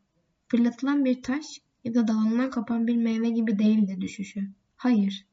Fırlatılan 0.49 1.05
bir 1.05 1.23
taş 1.23 1.61
ya 1.83 1.93
da 1.93 2.07
dalından 2.07 2.51
kopan 2.51 2.87
bir 2.87 2.95
meyve 2.95 3.29
gibi 3.29 3.59
değildi 3.59 3.97
düşüşü. 4.01 4.49
Hayır. 4.75 5.25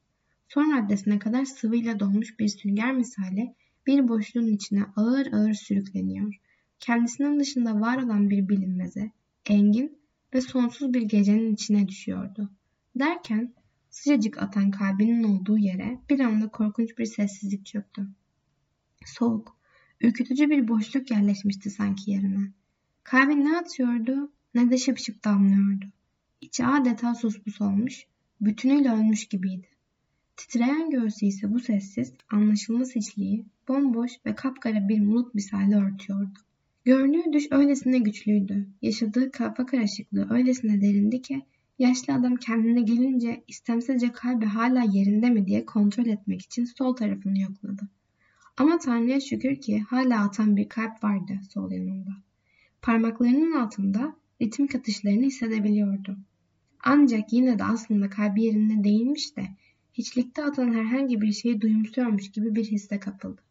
Son 0.49 0.77
raddesine 0.77 1.19
kadar 1.19 1.45
sıvıyla 1.45 2.01
dolmuş 2.01 2.39
bir 2.39 2.49
sünger 2.49 2.93
misali 2.93 3.55
bir 3.87 4.09
boşluğun 4.09 4.47
içine 4.47 4.85
ağır 4.97 5.33
ağır 5.33 5.55
sürükleniyor. 5.55 6.35
Kendisinin 6.81 7.41
dışında 7.41 7.81
var 7.81 8.03
olan 8.03 8.31
bir 8.31 8.49
bilinmeze, 8.49 9.11
engin 9.47 9.99
ve 10.35 10.41
sonsuz 10.41 10.95
bir 10.95 11.03
gecenin 11.03 11.55
içine 11.55 11.89
düşüyordu. 11.89 12.51
Derken 12.97 13.55
sıcacık 13.91 14.43
atan 14.43 14.71
kalbinin 14.71 15.23
olduğu 15.23 15.59
yere 15.59 15.99
bir 16.11 16.21
anda 16.21 16.49
korkunç 16.49 16.99
bir 16.99 17.07
sessizlik 17.07 17.67
çöktü. 17.67 18.07
Soğuk, 19.05 19.57
ürkütücü 20.01 20.51
bir 20.51 20.69
boşluk 20.69 21.11
yerleşmişti 21.11 21.71
sanki 21.71 22.11
yerine. 22.11 22.53
Kalbi 23.05 23.45
ne 23.45 23.59
atıyordu 23.59 24.33
ne 24.57 24.71
de 24.71 24.79
şıp 24.79 24.99
şıp 24.99 25.25
damlıyordu. 25.25 25.85
İçi 26.41 26.67
adeta 26.67 27.15
suspus 27.15 27.61
olmuş, 27.61 28.07
bütünüyle 28.41 28.91
ölmüş 28.91 29.29
gibiydi. 29.29 29.67
Titreyen 30.37 30.91
göğsü 30.91 31.27
ise 31.27 31.55
bu 31.55 31.61
sessiz, 31.61 32.13
anlaşılmaz 32.31 32.95
hiçliği 32.95 33.47
bomboş 33.69 34.13
ve 34.27 34.35
kapkara 34.35 34.89
bir 34.89 35.07
bulut 35.07 35.35
misali 35.35 35.77
örtüyordu. 35.77 36.39
Gördüğü 36.85 37.33
düş 37.33 37.47
öylesine 37.51 37.99
güçlüydü. 37.99 38.67
Yaşadığı 38.83 39.31
kafa 39.31 39.67
karışıklığı 39.67 40.27
öylesine 40.31 40.81
derindi 40.81 41.23
ki 41.23 41.43
yaşlı 41.79 42.15
adam 42.15 42.37
kendine 42.37 42.81
gelince 42.81 43.45
istemsizce 43.49 44.13
kalbi 44.13 44.47
hala 44.47 44.83
yerinde 44.83 45.31
mi 45.31 45.47
diye 45.47 45.65
kontrol 45.65 46.07
etmek 46.07 46.43
için 46.43 46.65
sol 46.65 46.97
tarafını 46.97 47.41
yokladı. 47.41 47.89
Ama 48.57 48.79
Tanrı'ya 48.79 49.21
şükür 49.21 49.57
ki 49.57 49.81
hala 49.81 50.25
atan 50.25 50.57
bir 50.57 50.69
kalp 50.69 51.05
vardı 51.05 51.41
sol 51.51 51.71
yanında. 51.71 52.11
Parmaklarının 52.83 53.53
altında 53.53 54.17
ritim 54.43 54.67
katışlarını 54.67 55.23
hissedebiliyordu. 55.23 56.17
Ancak 56.85 57.33
yine 57.33 57.59
de 57.59 57.65
aslında 57.65 58.11
kalbi 58.11 58.43
yerinde 58.43 58.85
değilmiş 58.85 59.37
de 59.37 59.47
hiçlikte 59.95 60.45
atan 60.45 60.75
herhangi 60.75 61.21
bir 61.21 61.33
şeyi 61.33 61.61
duyumsuyormuş 61.61 62.33
gibi 62.33 62.55
bir 62.55 62.65
hisse 62.65 63.01
kapıldı. 63.01 63.43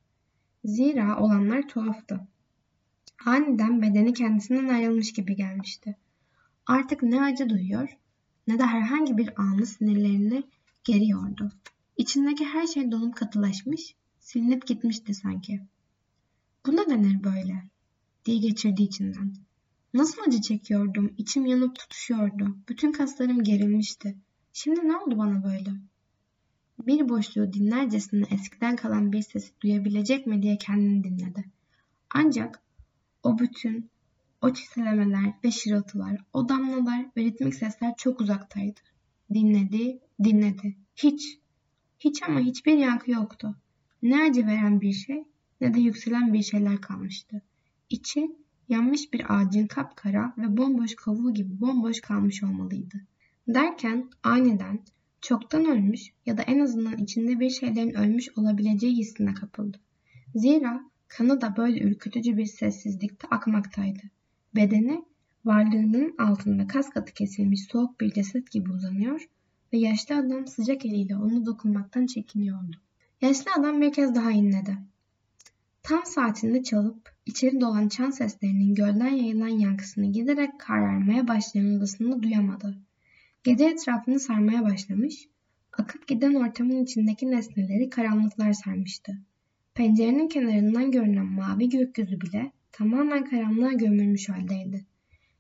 Zira 0.66 1.20
olanlar 1.20 1.68
tuhaftı. 1.68 2.28
Aniden 3.26 3.82
bedeni 3.82 4.14
kendisinden 4.14 4.68
ayrılmış 4.68 5.14
gibi 5.14 5.36
gelmişti. 5.36 5.96
Artık 6.66 7.04
ne 7.04 7.22
acı 7.22 7.50
duyuyor 7.50 7.98
ne 8.48 8.60
de 8.60 8.64
herhangi 8.64 9.18
bir 9.18 9.42
anı 9.42 9.66
sinirlerini 9.66 10.44
geriyordu. 10.84 11.52
İçindeki 11.98 12.46
her 12.46 12.68
şey 12.68 12.92
donup 12.92 13.16
katılaşmış, 13.16 13.96
silinip 14.20 14.68
gitmişti 14.68 15.14
sanki. 15.14 15.62
Bu 16.66 16.76
ne 16.76 16.90
denir 16.90 17.24
böyle? 17.24 17.64
diye 18.26 18.38
geçirdi 18.38 18.84
içinden. 18.84 19.34
Nasıl 19.96 20.22
acı 20.28 20.42
çekiyordum, 20.42 21.14
içim 21.18 21.46
yanıp 21.46 21.76
tutuşuyordu. 21.76 22.58
Bütün 22.70 22.92
kaslarım 22.92 23.44
gerilmişti. 23.44 24.16
Şimdi 24.54 24.88
ne 24.88 24.98
oldu 24.98 25.18
bana 25.18 25.44
böyle? 25.44 25.70
Bir 26.88 27.10
boşluğu 27.10 27.54
dinlercesine 27.54 28.26
eskiden 28.32 28.76
kalan 28.76 29.12
bir 29.12 29.22
sesi 29.22 29.52
duyabilecek 29.62 30.28
mi 30.28 30.42
diye 30.42 30.58
kendini 30.58 31.04
dinledi. 31.04 31.46
Ancak 32.10 32.62
o 33.24 33.40
bütün, 33.40 33.90
o 34.42 34.54
çiselemeler 34.54 35.34
ve 35.44 35.52
şırıltılar, 35.52 36.22
o 36.34 36.50
damlalar 36.50 37.06
ve 37.18 37.24
ritmik 37.24 37.56
sesler 37.56 37.94
çok 37.98 38.22
uzaktaydı. 38.22 38.80
Dinledi, 39.34 40.00
dinledi. 40.24 40.76
Hiç, 40.96 41.40
hiç 42.00 42.24
ama 42.24 42.40
hiçbir 42.40 42.78
yankı 42.78 43.12
yoktu. 43.12 43.56
Ne 44.02 44.24
acı 44.24 44.48
veren 44.48 44.82
bir 44.82 44.94
şey 44.94 45.24
ne 45.62 45.74
de 45.74 45.80
yükselen 45.80 46.34
bir 46.34 46.44
şeyler 46.44 46.82
kalmıştı. 46.82 47.42
İçi 47.90 48.45
yanmış 48.70 49.14
bir 49.14 49.36
ağacın 49.36 49.68
kapkara 49.68 50.34
ve 50.38 50.58
bomboş 50.58 50.96
kavuğu 50.96 51.34
gibi 51.34 51.62
bomboş 51.62 52.02
kalmış 52.02 52.44
olmalıydı. 52.44 53.02
Derken 53.48 54.10
aniden 54.24 54.80
çoktan 55.22 55.66
ölmüş 55.66 56.12
ya 56.26 56.38
da 56.38 56.42
en 56.42 56.60
azından 56.60 56.98
içinde 56.98 57.40
bir 57.40 57.50
şeylerin 57.50 57.94
ölmüş 57.94 58.30
olabileceği 58.38 58.96
hissine 58.96 59.34
kapıldı. 59.34 59.78
Zira 60.36 60.84
kanı 61.08 61.42
da 61.42 61.58
böyle 61.58 61.80
ürkütücü 61.80 62.38
bir 62.38 62.46
sessizlikte 62.46 63.28
akmaktaydı. 63.28 64.02
Bedeni 64.56 65.06
varlığının 65.46 66.16
altında 66.18 66.68
kas 66.68 66.90
katı 66.90 67.14
kesilmiş 67.14 67.64
soğuk 67.72 68.02
bir 68.02 68.12
ceset 68.12 68.52
gibi 68.52 68.72
uzanıyor 68.72 69.28
ve 69.74 69.78
yaşlı 69.78 70.16
adam 70.16 70.48
sıcak 70.48 70.86
eliyle 70.86 71.18
onu 71.18 71.46
dokunmaktan 71.46 72.06
çekiniyordu. 72.06 72.78
Yaşlı 73.22 73.52
adam 73.58 73.82
bir 73.82 73.94
kez 73.94 74.16
daha 74.16 74.32
inledi. 74.32 74.78
Tam 75.84 76.06
saatinde 76.06 76.64
çalıp 76.64 77.15
içeri 77.26 77.62
dolan 77.62 77.88
çan 77.88 78.12
seslerinin 78.12 78.76
gölden 78.76 79.10
yayılan 79.10 79.48
yankısını 79.48 80.12
giderek 80.12 80.60
kararmaya 80.60 81.28
başlayan 81.28 81.78
odasında 81.78 82.24
duyamadı. 82.24 82.78
Gece 83.44 83.66
etrafını 83.66 84.20
sarmaya 84.20 84.64
başlamış, 84.64 85.28
akıp 85.74 86.08
giden 86.08 86.34
ortamın 86.34 86.84
içindeki 86.84 87.32
nesneleri 87.32 87.90
karanlıklar 87.90 88.54
sarmıştı. 88.54 89.18
Pencerenin 89.74 90.28
kenarından 90.28 90.92
görünen 90.92 91.26
mavi 91.26 91.70
gökyüzü 91.70 92.22
bile 92.22 92.52
tamamen 92.72 93.26
karanlığa 93.26 93.74
gömülmüş 93.74 94.30
haldeydi. 94.30 94.86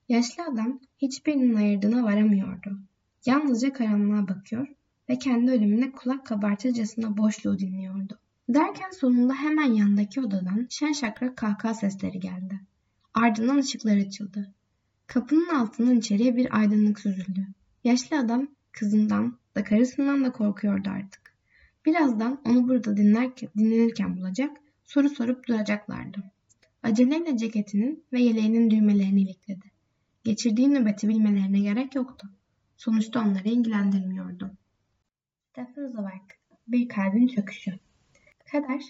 Yaşlı 0.10 0.44
adam 0.44 0.80
hiçbirinin 1.01 1.54
ayırdığına 1.54 2.04
varamıyordu. 2.04 2.80
Yalnızca 3.25 3.74
karanlığa 3.74 4.27
bakıyor 4.27 4.68
ve 5.10 5.20
kendi 5.20 5.51
ölümüne 5.51 5.92
kulak 5.92 6.25
kabartırcasına 6.25 7.18
boşluğu 7.18 7.60
dinliyordu. 7.60 8.20
Derken 8.50 8.90
sonunda 8.92 9.34
hemen 9.34 9.74
yandaki 9.74 10.22
odadan 10.22 10.68
şen 10.70 10.92
şakrak 10.92 11.38
kahkaha 11.38 11.74
sesleri 11.74 12.20
geldi. 12.20 12.60
Ardından 13.14 13.58
ışıklar 13.58 13.98
açıldı. 13.98 14.54
Kapının 15.08 15.56
altından 15.56 15.98
içeriye 15.98 16.36
bir 16.36 16.58
aydınlık 16.58 17.00
süzüldü. 17.00 17.48
Yaşlı 17.84 18.20
adam 18.20 18.48
kızından 18.72 19.38
da 19.56 19.64
karısından 19.64 20.25
da 20.25 20.32
korkuyordu 20.32 20.90
artık. 20.90 21.36
Birazdan 21.86 22.42
onu 22.46 22.68
burada 22.68 22.98
dinlerken, 22.98 23.50
dinlenirken 23.58 24.18
bulacak, 24.18 24.58
soru 24.84 25.10
sorup 25.10 25.48
duracaklardı. 25.48 26.24
Aceleyle 26.84 27.38
ceketinin 27.38 28.04
ve 28.14 28.22
yeleğinin 28.22 28.72
düğmelerini 28.72 29.22
ilikledi. 29.22 29.72
Geçirdiği 30.24 30.70
nöbeti 30.70 31.10
bilmelerine 31.10 31.60
gerek 31.60 31.96
yoktu. 31.96 32.30
Sonuçta 32.78 33.20
onları 33.20 33.50
ilgilendirmiyordu. 33.50 34.52
Stephen 35.52 35.88
Zweig, 35.88 36.30
Bir 36.68 36.88
Kalbin 36.88 37.28
Çöküşü 37.28 37.80
Kader, 38.56 38.84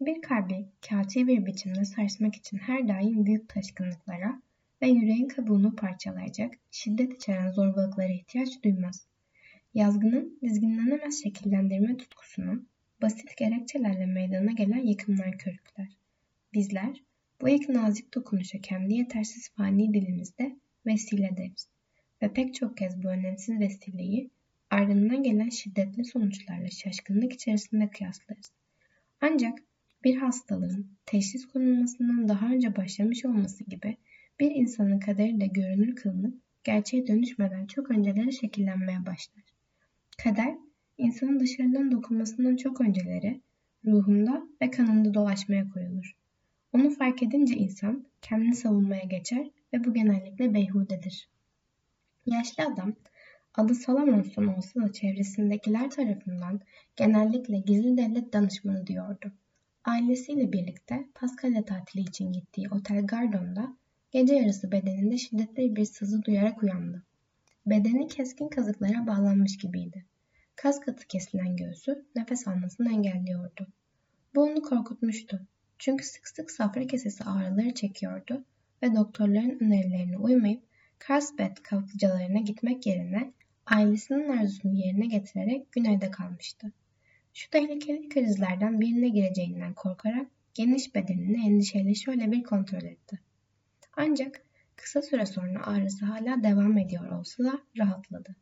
bir 0.00 0.22
kalbi 0.22 0.66
kağıtçı 0.88 1.26
bir 1.26 1.46
biçimde 1.46 1.84
sarsmak 1.84 2.36
için 2.36 2.58
her 2.58 2.88
daim 2.88 3.26
büyük 3.26 3.48
taşkınlıklara 3.48 4.42
ve 4.82 4.88
yüreğin 4.88 5.28
kabuğunu 5.28 5.76
parçalayacak 5.76 6.54
şiddet 6.70 7.14
içeren 7.14 7.50
zorbalıklara 7.50 8.12
ihtiyaç 8.12 8.62
duymaz. 8.64 9.06
Yazgının 9.74 10.38
dizginlenemez 10.42 11.22
şekillendirme 11.22 11.96
tutkusunu 11.96 12.66
basit 13.02 13.36
gerekçelerle 13.36 14.06
meydana 14.06 14.52
gelen 14.52 14.86
yıkımlar 14.86 15.38
körükler. 15.38 15.88
Bizler 16.54 17.02
bu 17.40 17.48
ilk 17.48 17.68
nazik 17.68 18.14
dokunuşa 18.14 18.60
kendi 18.60 18.94
yetersiz 18.94 19.50
fani 19.50 19.94
dilimizde 19.94 20.56
vesile 20.86 21.36
deriz 21.36 21.68
ve 22.22 22.32
pek 22.32 22.54
çok 22.54 22.76
kez 22.76 23.02
bu 23.02 23.08
önemsiz 23.08 23.60
vesileyi 23.60 24.30
ardından 24.70 25.22
gelen 25.22 25.48
şiddetli 25.48 26.04
sonuçlarla 26.04 26.70
şaşkınlık 26.70 27.32
içerisinde 27.32 27.90
kıyaslarız. 27.90 28.59
Ancak 29.20 29.58
bir 30.04 30.16
hastalığın 30.16 30.98
teşhis 31.06 31.46
konulmasından 31.46 32.28
daha 32.28 32.46
önce 32.46 32.76
başlamış 32.76 33.24
olması 33.24 33.64
gibi 33.64 33.96
bir 34.40 34.50
insanın 34.50 35.00
kaderi 35.00 35.40
de 35.40 35.46
görünür 35.46 35.94
kılınıp 35.94 36.42
gerçeğe 36.64 37.06
dönüşmeden 37.06 37.66
çok 37.66 37.90
önceleri 37.90 38.32
şekillenmeye 38.32 39.06
başlar. 39.06 39.44
Kader, 40.22 40.54
insanın 40.98 41.40
dışarıdan 41.40 41.92
dokunmasından 41.92 42.56
çok 42.56 42.80
önceleri 42.80 43.40
ruhunda 43.84 44.42
ve 44.62 44.70
kanında 44.70 45.14
dolaşmaya 45.14 45.68
koyulur. 45.68 46.16
Onu 46.72 46.90
fark 46.90 47.22
edince 47.22 47.54
insan 47.54 48.06
kendini 48.22 48.54
savunmaya 48.54 49.04
geçer 49.04 49.50
ve 49.72 49.84
bu 49.84 49.94
genellikle 49.94 50.54
beyhudedir. 50.54 51.28
Yaşlı 52.26 52.64
adam 52.64 52.94
adı 53.60 53.74
Salomonson 53.74 54.46
olsa 54.46 54.80
da 54.80 54.92
çevresindekiler 54.92 55.90
tarafından 55.90 56.60
genellikle 56.96 57.58
gizli 57.58 57.96
devlet 57.96 58.32
danışmanı 58.32 58.86
diyordu. 58.86 59.32
Ailesiyle 59.84 60.52
birlikte 60.52 61.08
Paskalya 61.14 61.64
tatili 61.64 62.02
için 62.02 62.32
gittiği 62.32 62.68
Otel 62.68 63.06
Gardon'da 63.06 63.76
gece 64.10 64.34
yarısı 64.34 64.72
bedeninde 64.72 65.18
şiddetli 65.18 65.76
bir 65.76 65.84
sızı 65.84 66.22
duyarak 66.22 66.62
uyandı. 66.62 67.02
Bedeni 67.66 68.08
keskin 68.08 68.48
kazıklara 68.48 69.06
bağlanmış 69.06 69.58
gibiydi. 69.58 70.04
Kas 70.56 70.80
katı 70.80 71.06
kesilen 71.06 71.56
göğsü 71.56 72.04
nefes 72.16 72.48
almasını 72.48 72.92
engelliyordu. 72.92 73.66
Bu 74.34 74.42
onu 74.42 74.62
korkutmuştu. 74.62 75.40
Çünkü 75.78 76.04
sık 76.04 76.28
sık 76.28 76.50
safra 76.50 76.86
kesesi 76.86 77.24
ağrıları 77.24 77.74
çekiyordu 77.74 78.44
ve 78.82 78.94
doktorların 78.94 79.64
önerilerine 79.64 80.18
uymayıp 80.18 80.62
Carlsbad 81.08 81.56
kaplıcalarına 81.62 82.38
gitmek 82.38 82.86
yerine 82.86 83.32
ailesinin 83.70 84.28
arzusunu 84.28 84.74
yerine 84.74 85.06
getirerek 85.06 85.72
güneyde 85.72 86.10
kalmıştı. 86.10 86.72
Şu 87.34 87.50
tehlikeli 87.50 88.08
krizlerden 88.08 88.80
birine 88.80 89.08
gireceğinden 89.08 89.74
korkarak 89.74 90.26
geniş 90.54 90.94
bedenini 90.94 91.46
endişeyle 91.46 91.94
şöyle 91.94 92.32
bir 92.32 92.42
kontrol 92.42 92.82
etti. 92.82 93.18
Ancak 93.96 94.42
kısa 94.76 95.02
süre 95.02 95.26
sonra 95.26 95.66
ağrısı 95.66 96.04
hala 96.04 96.42
devam 96.42 96.78
ediyor 96.78 97.10
olsa 97.10 97.44
da 97.44 97.60
rahatladı. 97.78 98.36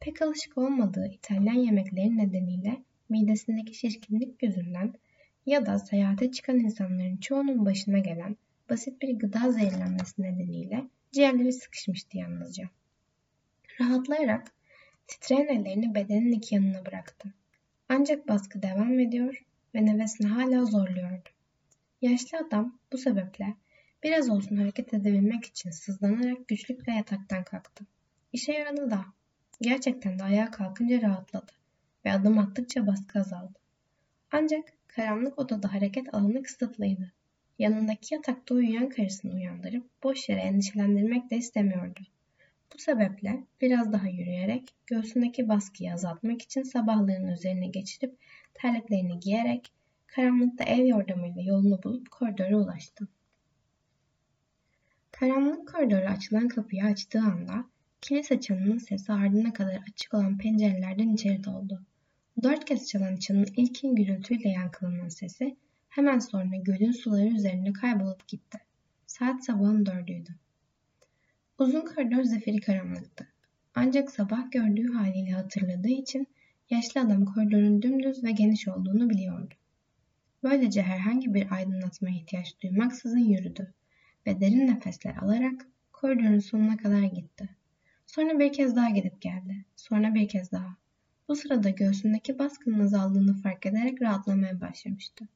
Pek 0.00 0.22
alışık 0.22 0.58
olmadığı 0.58 1.06
İtalyan 1.12 1.54
yemekleri 1.54 2.18
nedeniyle 2.18 2.82
midesindeki 3.08 3.74
şişkinlik 3.74 4.42
yüzünden 4.42 4.94
ya 5.46 5.66
da 5.66 5.78
seyahate 5.78 6.32
çıkan 6.32 6.58
insanların 6.58 7.16
çoğunun 7.16 7.64
başına 7.66 7.98
gelen 7.98 8.36
basit 8.70 9.02
bir 9.02 9.18
gıda 9.18 9.52
zehirlenmesi 9.52 10.22
nedeniyle 10.22 10.84
ciğerleri 11.12 11.52
sıkışmıştı 11.52 12.18
yalnızca. 12.18 12.64
Rahatlayarak 13.80 14.52
titreyen 15.06 15.46
ellerini 15.46 15.94
bedenin 15.94 16.32
iki 16.32 16.54
yanına 16.54 16.86
bıraktı. 16.86 17.34
Ancak 17.88 18.28
baskı 18.28 18.62
devam 18.62 18.98
ediyor 19.00 19.44
ve 19.74 19.86
nefesini 19.86 20.28
hala 20.28 20.64
zorluyordu. 20.64 21.28
Yaşlı 22.02 22.38
adam 22.38 22.78
bu 22.92 22.98
sebeple 22.98 23.54
biraz 24.02 24.30
olsun 24.30 24.56
hareket 24.56 24.94
edebilmek 24.94 25.44
için 25.44 25.70
sızlanarak 25.70 26.48
güçlükle 26.48 26.92
yataktan 26.92 27.44
kalktı. 27.44 27.86
İşe 28.32 28.52
yaradı 28.52 28.90
da. 28.90 29.04
Gerçekten 29.60 30.18
de 30.18 30.24
ayağa 30.24 30.50
kalkınca 30.50 31.02
rahatladı 31.02 31.52
ve 32.04 32.12
adım 32.12 32.38
attıkça 32.38 32.86
baskı 32.86 33.18
azaldı. 33.18 33.58
Ancak 34.32 34.72
karanlık 34.88 35.38
odada 35.38 35.72
hareket 35.72 36.14
alanı 36.14 36.42
kısıtlıydı. 36.42 37.12
Yanındaki 37.58 38.14
yatakta 38.14 38.54
uyuyan 38.54 38.88
karısını 38.88 39.34
uyandırıp 39.34 40.02
boş 40.02 40.28
yere 40.28 40.40
endişelendirmek 40.40 41.30
de 41.30 41.36
istemiyordu. 41.36 42.00
Bu 42.74 42.78
sebeple 42.78 43.44
biraz 43.60 43.92
daha 43.92 44.08
yürüyerek 44.08 44.74
göğsündeki 44.86 45.48
baskıyı 45.48 45.92
azaltmak 45.92 46.42
için 46.42 46.62
sabahlığının 46.62 47.32
üzerine 47.32 47.66
geçirip 47.66 48.18
terliklerini 48.54 49.20
giyerek 49.20 49.72
karanlıkta 50.06 50.64
el 50.64 50.86
yordamıyla 50.86 51.42
yolunu 51.42 51.82
bulup 51.82 52.10
koridora 52.10 52.56
ulaştı. 52.56 53.08
Karanlık 55.10 55.68
koridora 55.68 56.10
açılan 56.10 56.48
kapıyı 56.48 56.84
açtığı 56.84 57.20
anda 57.20 57.64
kilise 58.00 58.40
çanının 58.40 58.78
sesi 58.78 59.12
ardına 59.12 59.52
kadar 59.52 59.78
açık 59.90 60.14
olan 60.14 60.38
pencerelerden 60.38 61.08
içeri 61.08 61.44
doldu. 61.44 61.82
Dört 62.42 62.64
kez 62.64 62.88
çalan 62.88 63.16
çanın 63.16 63.46
ilkin 63.56 63.96
gürültüyle 63.96 64.48
yankılanan 64.48 65.08
sesi 65.08 65.56
hemen 65.88 66.18
sonra 66.18 66.56
gölün 66.56 66.92
suları 66.92 67.26
üzerinde 67.26 67.72
kaybolup 67.72 68.28
gitti. 68.28 68.58
Saat 69.06 69.44
sabahın 69.44 69.86
dördüydü. 69.86 70.30
Uzun 71.58 71.80
koridor 71.80 72.22
zifiri 72.22 72.60
karanlıktı. 72.60 73.26
Ancak 73.74 74.10
sabah 74.10 74.50
gördüğü 74.50 74.92
haliyle 74.92 75.30
hatırladığı 75.30 75.88
için 75.88 76.26
yaşlı 76.70 77.00
adam 77.00 77.24
koridorun 77.24 77.82
dümdüz 77.82 78.24
ve 78.24 78.30
geniş 78.30 78.68
olduğunu 78.68 79.10
biliyordu. 79.10 79.54
Böylece 80.42 80.82
herhangi 80.82 81.34
bir 81.34 81.52
aydınlatmaya 81.52 82.16
ihtiyaç 82.16 82.60
duymaksızın 82.62 83.18
yürüdü 83.18 83.74
ve 84.26 84.40
derin 84.40 84.66
nefesler 84.66 85.16
alarak 85.16 85.66
koridorun 85.92 86.38
sonuna 86.38 86.76
kadar 86.76 87.02
gitti. 87.02 87.48
Sonra 88.06 88.38
bir 88.38 88.52
kez 88.52 88.76
daha 88.76 88.90
gidip 88.90 89.20
geldi. 89.20 89.64
Sonra 89.76 90.14
bir 90.14 90.28
kez 90.28 90.52
daha. 90.52 90.76
Bu 91.28 91.36
sırada 91.36 91.70
göğsündeki 91.70 92.38
baskının 92.38 92.80
azaldığını 92.80 93.34
fark 93.34 93.66
ederek 93.66 94.02
rahatlamaya 94.02 94.60
başlamıştı. 94.60 95.28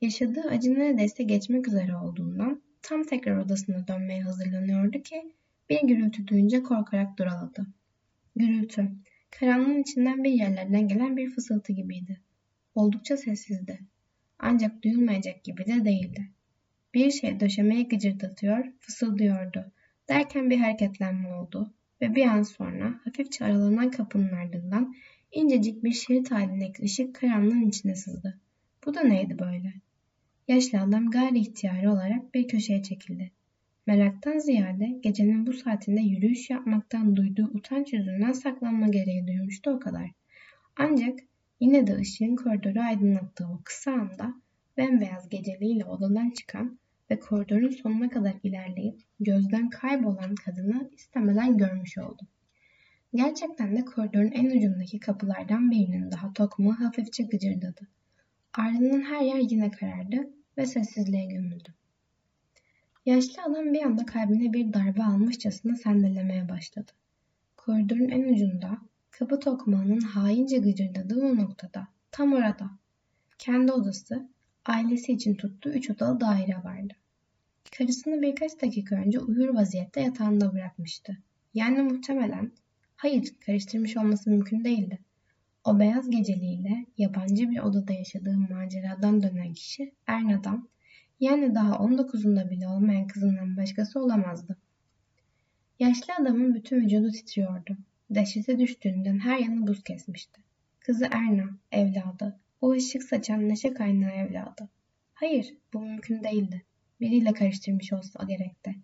Yaşadığı 0.00 0.42
acı 0.50 0.74
neredeyse 0.74 1.22
geçmek 1.22 1.68
üzere 1.68 1.96
olduğundan 1.96 2.62
tam 2.82 3.02
tekrar 3.02 3.36
odasına 3.36 3.88
dönmeye 3.88 4.22
hazırlanıyordu 4.22 5.02
ki 5.02 5.32
bir 5.72 5.88
gürültü 5.88 6.26
duyunca 6.26 6.62
korkarak 6.62 7.18
duraladı. 7.18 7.66
Gürültü, 8.36 8.90
karanlığın 9.30 9.82
içinden 9.82 10.24
bir 10.24 10.30
yerlerden 10.30 10.88
gelen 10.88 11.16
bir 11.16 11.30
fısıltı 11.30 11.72
gibiydi. 11.72 12.20
Oldukça 12.74 13.16
sessizdi. 13.16 13.80
Ancak 14.38 14.82
duyulmayacak 14.84 15.44
gibi 15.44 15.66
de 15.66 15.84
değildi. 15.84 16.28
Bir 16.94 17.10
şey 17.10 17.40
döşemeye 17.40 17.82
gıcırdatıyor, 17.82 18.64
fısıldıyordu. 18.78 19.72
Derken 20.08 20.50
bir 20.50 20.58
hareketlenme 20.58 21.34
oldu 21.34 21.74
ve 22.00 22.14
bir 22.14 22.26
an 22.26 22.42
sonra 22.42 23.00
hafifçe 23.04 23.44
aralanan 23.44 23.90
kapının 23.90 24.32
ardından 24.32 24.94
incecik 25.32 25.84
bir 25.84 25.92
şerit 25.92 26.30
halindeki 26.30 26.82
ışık 26.82 27.14
karanlığın 27.14 27.68
içine 27.68 27.94
sızdı. 27.94 28.40
Bu 28.86 28.94
da 28.94 29.02
neydi 29.02 29.38
böyle? 29.38 29.72
Yaşlı 30.48 30.80
adam 30.80 31.10
gayri 31.10 31.38
ihtiyari 31.38 31.88
olarak 31.88 32.34
bir 32.34 32.48
köşeye 32.48 32.82
çekildi. 32.82 33.30
Meraktan 33.86 34.38
ziyade 34.38 34.98
gecenin 35.00 35.46
bu 35.46 35.52
saatinde 35.52 36.00
yürüyüş 36.00 36.50
yapmaktan 36.50 37.16
duyduğu 37.16 37.50
utanç 37.54 37.92
yüzünden 37.92 38.32
saklanma 38.32 38.88
gereği 38.88 39.26
duymuştu 39.26 39.70
o 39.70 39.80
kadar. 39.80 40.10
Ancak 40.76 41.18
yine 41.60 41.86
de 41.86 41.94
ışığın 41.94 42.36
koridoru 42.36 42.80
aydınlattığı 42.80 43.46
o 43.46 43.60
kısa 43.64 43.92
anda 43.92 44.34
bembeyaz 44.76 45.28
geceliğiyle 45.28 45.84
odadan 45.84 46.30
çıkan 46.30 46.78
ve 47.10 47.18
koridorun 47.18 47.70
sonuna 47.70 48.08
kadar 48.08 48.34
ilerleyip 48.42 49.00
gözden 49.20 49.70
kaybolan 49.70 50.34
kadını 50.34 50.90
istemeden 50.92 51.58
görmüş 51.58 51.98
oldum. 51.98 52.28
Gerçekten 53.14 53.76
de 53.76 53.84
koridorun 53.84 54.32
en 54.32 54.56
ucundaki 54.56 55.00
kapılardan 55.00 55.70
birinin 55.70 56.10
daha 56.10 56.32
tokmağı 56.32 56.74
hafifçe 56.74 57.22
gıcırdadı. 57.22 57.88
Ardından 58.54 59.02
her 59.02 59.22
yer 59.22 59.50
yine 59.50 59.70
karardı 59.70 60.30
ve 60.58 60.66
sessizliğe 60.66 61.26
gömüldü. 61.26 61.74
Yaşlı 63.06 63.42
adam 63.42 63.72
bir 63.72 63.82
anda 63.82 64.06
kalbine 64.06 64.52
bir 64.52 64.72
darbe 64.72 65.02
almışçasına 65.02 65.76
sendelemeye 65.76 66.48
başladı. 66.48 66.92
Koridorun 67.56 68.08
en 68.08 68.32
ucunda, 68.32 68.78
kapı 69.10 69.40
tokmağının 69.40 70.00
haince 70.00 70.58
gıcırdadığı 70.58 71.20
o 71.20 71.36
noktada, 71.36 71.88
tam 72.10 72.32
orada, 72.32 72.70
kendi 73.38 73.72
odası, 73.72 74.28
ailesi 74.66 75.12
için 75.12 75.34
tuttuğu 75.34 75.70
üç 75.70 75.90
odalı 75.90 76.20
daire 76.20 76.56
vardı. 76.64 76.94
Karısını 77.78 78.22
birkaç 78.22 78.62
dakika 78.62 78.96
önce 78.96 79.20
uyur 79.20 79.54
vaziyette 79.54 80.00
yatağında 80.00 80.52
bırakmıştı. 80.52 81.16
Yani 81.54 81.82
muhtemelen, 81.82 82.52
hayır 82.96 83.34
karıştırmış 83.46 83.96
olması 83.96 84.30
mümkün 84.30 84.64
değildi. 84.64 84.98
O 85.64 85.78
beyaz 85.78 86.10
geceliğiyle 86.10 86.86
yabancı 86.98 87.50
bir 87.50 87.58
odada 87.58 87.92
yaşadığı 87.92 88.38
maceradan 88.38 89.22
dönen 89.22 89.52
kişi 89.52 89.94
Erna'dan, 90.06 90.68
yani 91.22 91.54
daha 91.54 91.74
19'unda 91.74 92.50
bile 92.50 92.68
olmayan 92.68 93.06
kızından 93.06 93.56
başkası 93.56 94.00
olamazdı. 94.00 94.56
Yaşlı 95.78 96.14
adamın 96.20 96.54
bütün 96.54 96.80
vücudu 96.80 97.10
titriyordu. 97.10 97.76
Dehşete 98.10 98.58
düştüğünden 98.58 99.18
her 99.18 99.38
yanı 99.38 99.66
buz 99.66 99.84
kesmişti. 99.84 100.40
Kızı 100.80 101.08
Erna, 101.12 101.50
evladı, 101.72 102.38
o 102.60 102.72
ışık 102.72 103.02
saçan 103.02 103.48
neşe 103.48 103.74
kaynağı 103.74 104.10
evladı. 104.10 104.68
Hayır, 105.14 105.54
bu 105.72 105.80
mümkün 105.80 106.24
değildi. 106.24 106.62
Biriyle 107.00 107.32
karıştırmış 107.32 107.92
olsa 107.92 108.24
gerekti. 108.24 108.74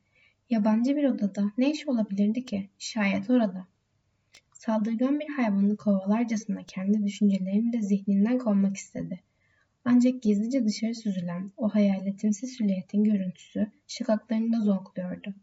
Yabancı 0.51 0.97
bir 0.97 1.05
odada 1.05 1.53
ne 1.59 1.71
iş 1.71 1.89
olabilirdi 1.89 2.45
ki? 2.45 2.69
Şayet 2.79 3.31
orada. 3.31 3.67
Saldırgan 4.53 5.21
bir 5.21 5.29
hayvanı 5.29 5.77
kovalarcasına 5.77 6.63
kendi 6.63 7.05
düşüncelerini 7.07 7.73
de 7.73 7.83
zihninden 7.83 8.39
kovmak 8.39 8.77
istedi. 8.77 9.21
Ancak 9.85 10.23
gizlice 10.23 10.65
dışarı 10.65 10.95
süzülen 10.95 11.51
o 11.57 11.69
hayaletimsi 11.69 12.47
silüetin 12.47 13.05
görüntüsü 13.05 13.71
şakaklarında 13.87 14.61
zonkluyordu. 14.61 15.35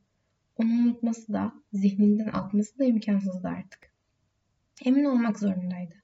Onu 0.58 0.69
unutması 0.69 1.34
da, 1.34 1.54
zihninden 1.74 2.28
atması 2.28 2.80
da 2.80 2.86
imkansızdı 2.86 3.48
artık. 3.48 3.91
Emin 4.86 5.06
olmak 5.06 5.39
zorundaydı. 5.39 5.95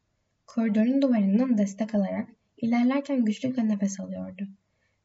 Koridorun 0.48 1.02
duvarından 1.02 1.58
destek 1.58 1.96
alarak 1.96 2.30
ilerlerken 2.58 3.26
güçlükle 3.26 3.68
nefes 3.68 4.00
alıyordu. 4.00 4.48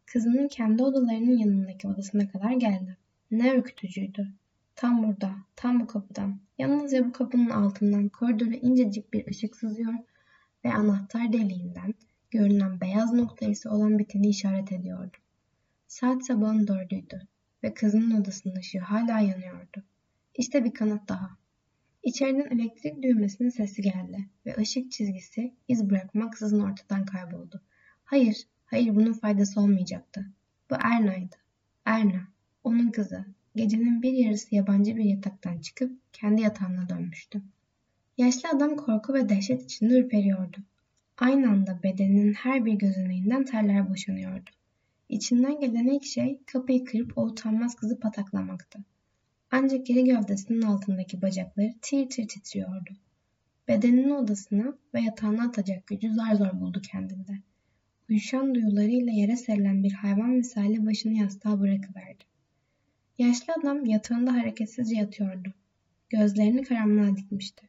Kızının 0.06 0.48
kendi 0.48 0.82
odalarının 0.82 1.38
yanındaki 1.38 1.88
odasına 1.88 2.28
kadar 2.28 2.50
geldi. 2.52 2.96
Ne 3.30 3.54
ürkütücüydü. 3.56 4.32
Tam 4.76 5.02
burada, 5.02 5.30
tam 5.56 5.80
bu 5.80 5.86
kapıdan, 5.86 6.40
yalnızca 6.58 7.08
bu 7.08 7.12
kapının 7.12 7.50
altından 7.50 8.08
koridora 8.08 8.54
incecik 8.54 9.12
bir 9.12 9.26
ışık 9.26 9.56
sızıyor 9.56 9.94
ve 10.64 10.72
anahtar 10.72 11.32
deliğinden 11.32 11.94
görünen 12.30 12.80
beyaz 12.80 13.12
nokta 13.12 13.46
ise 13.46 13.68
olan 13.68 13.98
biteni 13.98 14.28
işaret 14.28 14.72
ediyordu. 14.72 15.16
Saat 15.86 16.26
sabahın 16.26 16.66
dördüydü 16.66 17.28
ve 17.62 17.74
kızının 17.74 18.20
odasının 18.20 18.56
ışığı 18.56 18.80
hala 18.80 19.20
yanıyordu. 19.20 19.82
İşte 20.34 20.64
bir 20.64 20.74
kanıt 20.74 21.08
daha. 21.08 21.36
İçeriden 22.02 22.58
elektrik 22.58 23.02
düğmesinin 23.02 23.48
sesi 23.48 23.82
geldi 23.82 24.28
ve 24.46 24.56
ışık 24.56 24.92
çizgisi 24.92 25.54
iz 25.68 25.90
bırakmaksızın 25.90 26.60
ortadan 26.60 27.04
kayboldu. 27.04 27.62
Hayır, 28.04 28.46
hayır 28.66 28.94
bunun 28.96 29.12
faydası 29.12 29.60
olmayacaktı. 29.60 30.26
Bu 30.70 30.74
Erna'ydı. 30.74 31.36
Erna, 31.84 32.28
onun 32.64 32.90
kızı. 32.90 33.24
Gecenin 33.56 34.02
bir 34.02 34.12
yarısı 34.12 34.54
yabancı 34.54 34.96
bir 34.96 35.04
yataktan 35.04 35.58
çıkıp 35.58 35.92
kendi 36.12 36.42
yatağına 36.42 36.88
dönmüştü. 36.88 37.42
Yaşlı 38.18 38.48
adam 38.48 38.76
korku 38.76 39.14
ve 39.14 39.28
dehşet 39.28 39.62
içinde 39.62 39.98
ürperiyordu. 39.98 40.56
Aynı 41.18 41.50
anda 41.50 41.82
bedeninin 41.82 42.32
her 42.32 42.64
bir 42.64 42.72
gözeneğinden 42.72 43.44
terler 43.44 43.90
boşanıyordu. 43.90 44.50
İçinden 45.08 45.60
gelen 45.60 45.86
ilk 45.86 46.04
şey 46.04 46.40
kapıyı 46.46 46.84
kırıp 46.84 47.18
o 47.18 47.22
utanmaz 47.26 47.74
kızı 47.74 48.00
pataklamaktı. 48.00 48.78
Ancak 49.50 49.86
geri 49.86 50.04
gövdesinin 50.04 50.62
altındaki 50.62 51.22
bacakları 51.22 51.74
tir 51.82 52.08
tir 52.10 52.28
titriyordu. 52.28 52.90
Bedenini 53.68 54.14
odasına 54.14 54.78
ve 54.94 55.00
yatağına 55.00 55.44
atacak 55.44 55.86
gücü 55.86 56.14
zar 56.14 56.34
zor 56.34 56.60
buldu 56.60 56.82
kendinde. 56.92 57.32
Uyuşan 58.10 58.54
duyularıyla 58.54 59.12
yere 59.12 59.36
serilen 59.36 59.84
bir 59.84 59.92
hayvan 59.92 60.30
misali 60.30 60.86
başını 60.86 61.12
yastığa 61.12 61.60
bırakıverdi. 61.60 62.24
Yaşlı 63.18 63.52
adam 63.60 63.86
yatağında 63.86 64.32
hareketsizce 64.32 64.96
yatıyordu. 64.96 65.54
Gözlerini 66.10 66.62
karanlığa 66.62 67.16
dikmişti. 67.16 67.68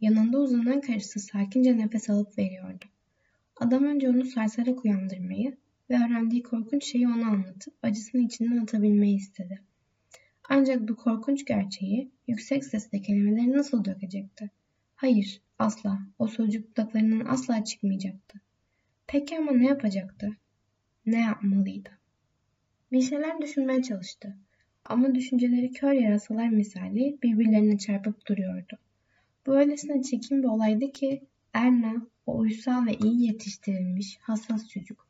Yanında 0.00 0.38
uzanan 0.38 0.80
karısı 0.80 1.20
sakince 1.20 1.76
nefes 1.76 2.10
alıp 2.10 2.38
veriyordu. 2.38 2.84
Adam 3.56 3.84
önce 3.84 4.08
onu 4.08 4.24
sarsarak 4.24 4.84
uyandırmayı 4.84 5.56
ve 5.90 5.94
öğrendiği 5.94 6.42
korkunç 6.42 6.84
şeyi 6.84 7.08
ona 7.08 7.26
anlatıp 7.26 7.74
acısını 7.82 8.20
içinden 8.20 8.56
atabilmeyi 8.56 9.16
istedi. 9.16 9.60
Ancak 10.48 10.88
bu 10.88 10.96
korkunç 10.96 11.44
gerçeği 11.44 12.10
yüksek 12.28 12.64
sesle 12.64 13.02
kelimeleri 13.02 13.52
nasıl 13.52 13.84
dökecekti? 13.84 14.50
Hayır, 14.96 15.40
asla. 15.58 15.98
O 16.18 16.26
sözcük 16.26 16.70
dudaklarından 16.70 17.26
asla 17.26 17.64
çıkmayacaktı. 17.64 18.40
Peki 19.06 19.38
ama 19.38 19.52
ne 19.52 19.66
yapacaktı? 19.66 20.36
Ne 21.06 21.20
yapmalıydı? 21.20 21.90
Bir 22.92 23.02
şeyler 23.02 23.40
düşünmeye 23.40 23.82
çalıştı. 23.82 24.36
Ama 24.84 25.14
düşünceleri 25.14 25.72
kör 25.72 25.92
yarasalar 25.92 26.48
misali 26.48 27.18
birbirlerine 27.22 27.78
çarpıp 27.78 28.26
duruyordu. 28.26 28.78
Bu 29.50 29.56
öylesine 29.56 30.02
çekim 30.02 30.42
bir 30.42 30.48
olaydı 30.48 30.92
ki 30.92 31.22
Erna, 31.52 32.06
o 32.26 32.38
uysal 32.38 32.86
ve 32.86 32.94
iyi 32.94 33.26
yetiştirilmiş, 33.26 34.18
hassas 34.22 34.68
çocuk. 34.68 35.06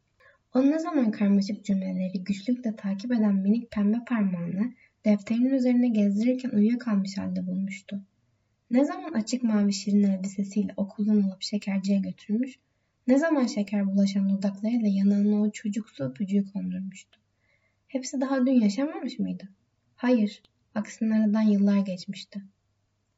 O 0.54 0.62
ne 0.62 0.78
zaman 0.78 1.10
karmaşık 1.10 1.64
cümleleri 1.64 2.24
güçlükle 2.24 2.76
takip 2.76 3.12
eden 3.12 3.34
minik 3.34 3.70
pembe 3.70 3.96
parmağını 4.08 4.72
defterinin 5.04 5.54
üzerine 5.54 5.88
gezdirirken 5.88 6.50
uyuyakalmış 6.50 7.18
halde 7.18 7.46
bulmuştu. 7.46 8.00
Ne 8.70 8.84
zaman 8.84 9.12
açık 9.12 9.42
mavi 9.42 9.72
şirin 9.72 10.02
elbisesiyle 10.02 10.74
okuldan 10.76 11.22
alıp 11.22 11.42
şekerciye 11.42 11.98
götürmüş, 11.98 12.58
ne 13.06 13.18
zaman 13.18 13.46
şeker 13.46 13.86
bulaşan 13.86 14.30
dudaklarıyla 14.30 14.88
yanağına 14.88 15.42
o 15.42 15.50
çocuksu 15.50 16.04
öpücüğü 16.04 16.52
kondurmuştu. 16.52 17.20
Hepsi 17.88 18.20
daha 18.20 18.46
dün 18.46 18.60
yaşanmamış 18.60 19.18
mıydı? 19.18 19.48
Hayır, 19.96 20.42
aksine 20.74 21.14
aradan 21.14 21.42
yıllar 21.42 21.78
geçmişti. 21.78 22.42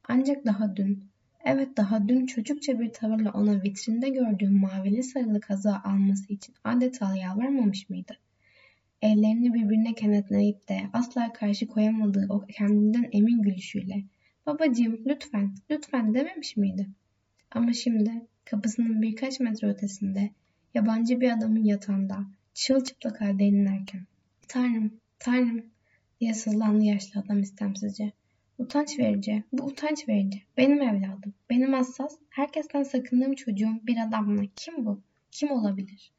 Ancak 0.08 0.44
daha 0.44 0.76
dün, 0.76 1.11
evet 1.44 1.76
daha 1.76 2.08
dün 2.08 2.26
çocukça 2.26 2.80
bir 2.80 2.92
tavırla 2.92 3.30
ona 3.30 3.62
vitrinde 3.62 4.08
gördüğüm 4.08 4.60
mavili 4.60 5.02
sarılı 5.02 5.40
kazağı 5.40 5.78
alması 5.84 6.32
için 6.32 6.54
adeta 6.64 7.16
yalvarmamış 7.16 7.88
mıydı? 7.90 8.12
Ellerini 9.02 9.54
birbirine 9.54 9.94
kenetleyip 9.94 10.68
de 10.68 10.80
asla 10.92 11.32
karşı 11.32 11.66
koyamadığı 11.66 12.26
o 12.28 12.46
kendinden 12.46 13.08
emin 13.12 13.42
gülüşüyle 13.42 14.04
''Babacığım 14.46 15.00
lütfen, 15.06 15.54
lütfen'' 15.70 16.14
dememiş 16.14 16.56
miydi? 16.56 16.88
Ama 17.50 17.72
şimdi 17.72 18.26
kapısının 18.44 19.02
birkaç 19.02 19.40
metre 19.40 19.68
ötesinde 19.68 20.30
yabancı 20.74 21.20
bir 21.20 21.30
adamın 21.30 21.64
yatağında 21.64 22.18
çılçıplak 22.54 23.20
halde 23.20 23.44
inlerken 23.44 24.06
''Tanrım, 24.48 24.92
Tanrım'' 25.18 25.70
diye 26.20 26.34
sızlandı 26.34 26.84
yaşlı 26.84 27.20
adam 27.20 27.40
istemsizce. 27.40 28.12
Utanç 28.62 28.98
verici, 28.98 29.44
bu 29.52 29.62
utanç 29.62 30.08
verici. 30.08 30.42
Benim 30.56 30.82
evladım, 30.82 31.34
benim 31.50 31.72
hassas, 31.72 32.18
herkesten 32.30 32.82
sakındığım 32.82 33.34
çocuğum 33.34 33.80
bir 33.82 33.96
adamla. 34.08 34.42
Kim 34.56 34.86
bu? 34.86 35.00
Kim 35.30 35.50
olabilir? 35.50 36.12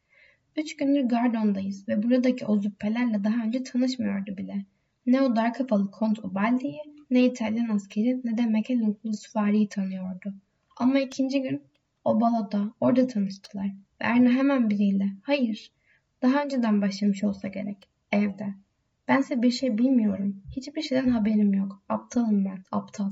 Üç 0.58 0.76
gündür 0.76 1.02
Gardon'dayız 1.02 1.88
ve 1.88 2.04
buradaki 2.04 2.46
o 2.46 2.62
züppelerle 2.62 3.24
daha 3.24 3.44
önce 3.44 3.64
tanışmıyordu 3.64 4.38
bile. 4.38 4.66
Ne 5.06 5.22
o 5.22 5.36
dar 5.36 5.54
kafalı 5.54 5.92
Kont 5.92 6.20
Ubaldi'yi, 6.20 6.82
ne 7.12 7.26
İtalyan 7.26 7.70
askeri 7.70 8.22
ne 8.24 8.38
de 8.38 8.46
Mekelunglu 8.46 9.14
süvariyi 9.14 9.68
tanıyordu. 9.70 10.34
Ama 10.78 11.00
ikinci 11.00 11.42
gün 11.42 11.62
o 12.06 12.22
baloda, 12.22 12.74
orada 12.82 13.08
tanıştılar. 13.08 13.68
Ve 13.68 14.06
Erna 14.06 14.30
hemen 14.30 14.70
biriyle, 14.70 15.10
hayır, 15.22 15.72
daha 16.22 16.44
önceden 16.44 16.82
başlamış 16.82 17.24
olsa 17.24 17.48
gerek, 17.48 17.88
evde. 18.12 18.54
Bense 19.08 19.42
bir 19.42 19.52
şey 19.52 19.78
bilmiyorum. 19.78 20.44
Hiçbir 20.56 20.82
şeyden 20.82 21.10
haberim 21.10 21.54
yok. 21.54 21.84
Aptalım 21.90 22.46
ben, 22.46 22.64
aptal. 22.72 23.12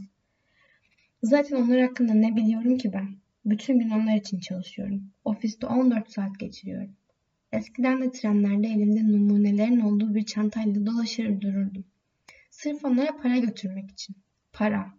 Zaten 1.23 1.55
onlar 1.55 1.81
hakkında 1.81 2.13
ne 2.13 2.35
biliyorum 2.35 2.77
ki 2.77 2.93
ben? 2.93 3.15
Bütün 3.45 3.79
gün 3.79 3.89
onlar 3.89 4.15
için 4.15 4.39
çalışıyorum. 4.39 5.03
Ofiste 5.25 5.67
14 5.67 6.11
saat 6.11 6.39
geçiriyorum. 6.39 6.95
Eskiden 7.51 8.01
de 8.01 8.11
trenlerde 8.11 8.67
elimde 8.67 9.07
numunelerin 9.07 9.79
olduğu 9.79 10.15
bir 10.15 10.25
çantayla 10.25 10.85
dolaşır 10.85 11.41
dururdum. 11.41 11.85
Sırf 12.49 12.85
onlara 12.85 13.17
para 13.17 13.37
götürmek 13.37 13.91
için. 13.91 14.15
Para. 14.53 14.93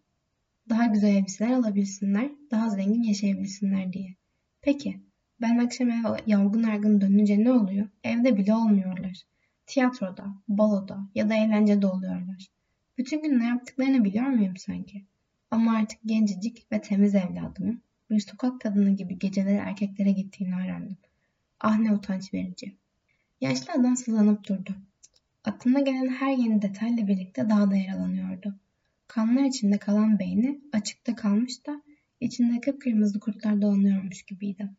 Daha 0.69 0.87
güzel 0.87 1.17
elbiseler 1.17 1.51
alabilsinler, 1.51 2.31
daha 2.51 2.71
zengin 2.71 3.03
yaşayabilsinler 3.03 3.93
diye. 3.93 4.17
Peki, 4.61 5.01
ben 5.41 5.59
akşam 5.59 5.91
eve 5.91 6.17
yorgun 6.27 6.63
argın 6.63 7.01
dönünce 7.01 7.45
ne 7.45 7.53
oluyor? 7.53 7.89
Evde 8.05 8.37
bile 8.37 8.55
olmuyorlar. 8.55 9.23
Tiyatroda, 9.67 10.27
baloda 10.49 10.99
ya 11.15 11.29
da 11.29 11.35
eğlencede 11.35 11.87
oluyorlar. 11.87 12.49
Bütün 12.99 13.23
gün 13.23 13.41
ne 13.41 13.47
yaptıklarını 13.47 14.05
biliyor 14.05 14.27
muyum 14.27 14.57
sanki? 14.57 15.05
Ama 15.51 15.77
artık 15.77 15.99
gencecik 16.07 16.73
ve 16.73 16.81
temiz 16.81 17.15
evladımın 17.15 17.83
bir 18.11 18.21
sokak 18.21 18.61
kadını 18.61 18.91
gibi 18.91 19.19
geceleri 19.19 19.57
erkeklere 19.57 20.13
gittiğini 20.13 20.55
öğrendim. 20.55 20.97
Ah 21.61 21.79
ne 21.79 21.93
utanç 21.93 22.35
verici. 22.35 22.77
Yaşlı 23.41 23.73
adam 23.73 23.97
sızlanıp 23.97 24.49
durdu. 24.49 24.75
Aklına 25.45 25.81
gelen 25.81 26.09
her 26.09 26.37
yeni 26.37 26.63
detayla 26.63 27.07
birlikte 27.09 27.51
daha 27.51 27.71
da 27.71 27.77
yaralanıyordu. 27.77 28.55
Kanlar 29.09 29.45
içinde 29.45 29.79
kalan 29.79 30.19
beyni 30.19 30.61
açıkta 30.73 31.17
kalmış 31.17 31.67
da 31.67 31.83
içinde 32.21 32.61
kıpkırmızı 32.61 33.21
kurtlar 33.21 33.63
dolanıyormuş 33.63 34.23
gibiydi. 34.23 34.71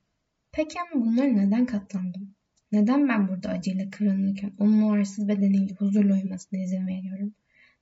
Peki 0.52 0.80
ama 0.82 1.06
bunları 1.06 1.38
neden 1.38 1.66
katlandım? 1.66 2.36
Neden 2.74 3.10
ben 3.10 3.28
burada 3.28 3.50
acıyla 3.50 3.90
kıvranırken 3.90 4.52
onun 4.60 4.82
o 4.82 4.92
arsız 4.92 5.28
bedeniyle 5.28 5.74
huzurla 5.74 6.14
uyumasına 6.14 6.60
izin 6.60 6.88
veriyorum? 6.88 7.34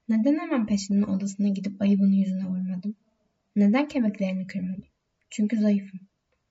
Neden 0.09 0.39
hemen 0.39 0.65
peşinin 0.65 1.03
odasına 1.03 1.47
gidip 1.47 1.81
ayıbını 1.81 2.15
yüzüne 2.15 2.45
vurmadım? 2.45 2.95
Neden 3.55 3.87
kemiklerini 3.87 4.47
kırmadım? 4.47 4.83
Çünkü 5.29 5.57
zayıfım. 5.57 5.99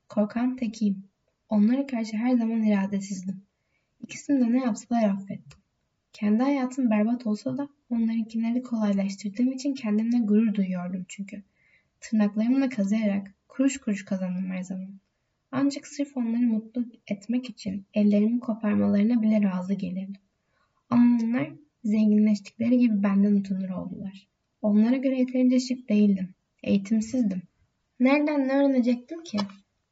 Korkan 0.08 0.56
tekiyim. 0.56 1.04
Onlara 1.48 1.86
karşı 1.86 2.16
her 2.16 2.36
zaman 2.36 2.62
iradesizdim. 2.62 3.42
İkisini 4.02 4.40
de 4.40 4.52
ne 4.52 4.64
yapsalar 4.64 5.08
affettim. 5.08 5.60
Kendi 6.12 6.42
hayatım 6.42 6.90
berbat 6.90 7.26
olsa 7.26 7.58
da 7.58 7.68
onlarınkileri 7.90 8.62
kolaylaştırdığım 8.62 9.52
için 9.52 9.74
kendimle 9.74 10.18
gurur 10.18 10.54
duyuyordum 10.54 11.04
çünkü. 11.08 11.42
Tırnaklarımla 12.00 12.68
kazıyarak 12.68 13.34
kuruş 13.48 13.78
kuruş 13.78 14.04
kazandım 14.04 14.50
her 14.50 14.62
zaman. 14.62 15.00
Ancak 15.52 15.86
sırf 15.86 16.16
onları 16.16 16.46
mutlu 16.46 16.84
etmek 17.08 17.50
için 17.50 17.86
ellerimi 17.94 18.40
koparmalarına 18.40 19.22
bile 19.22 19.42
razı 19.42 19.74
gelirdim. 19.74 20.22
Ama 20.90 21.18
onlar 21.22 21.52
zenginleştikleri 21.84 22.78
gibi 22.78 23.02
benden 23.02 23.36
utanır 23.36 23.70
oldular. 23.70 24.28
Onlara 24.62 24.96
göre 24.96 25.18
yeterince 25.18 25.60
şık 25.60 25.88
değildim. 25.88 26.34
Eğitimsizdim. 26.62 27.42
Nereden 28.00 28.48
ne 28.48 28.52
öğrenecektim 28.52 29.22
ki? 29.22 29.38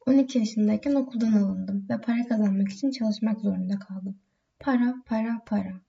12 0.07 0.39
yaşındayken 0.39 0.95
okuldan 0.95 1.33
alındım 1.33 1.87
ve 1.91 2.01
para 2.01 2.27
kazanmak 2.27 2.69
için 2.69 2.91
çalışmak 2.91 3.41
zorunda 3.41 3.79
kaldım. 3.79 4.19
Para, 4.61 5.03
para, 5.07 5.43
para. 5.47 5.81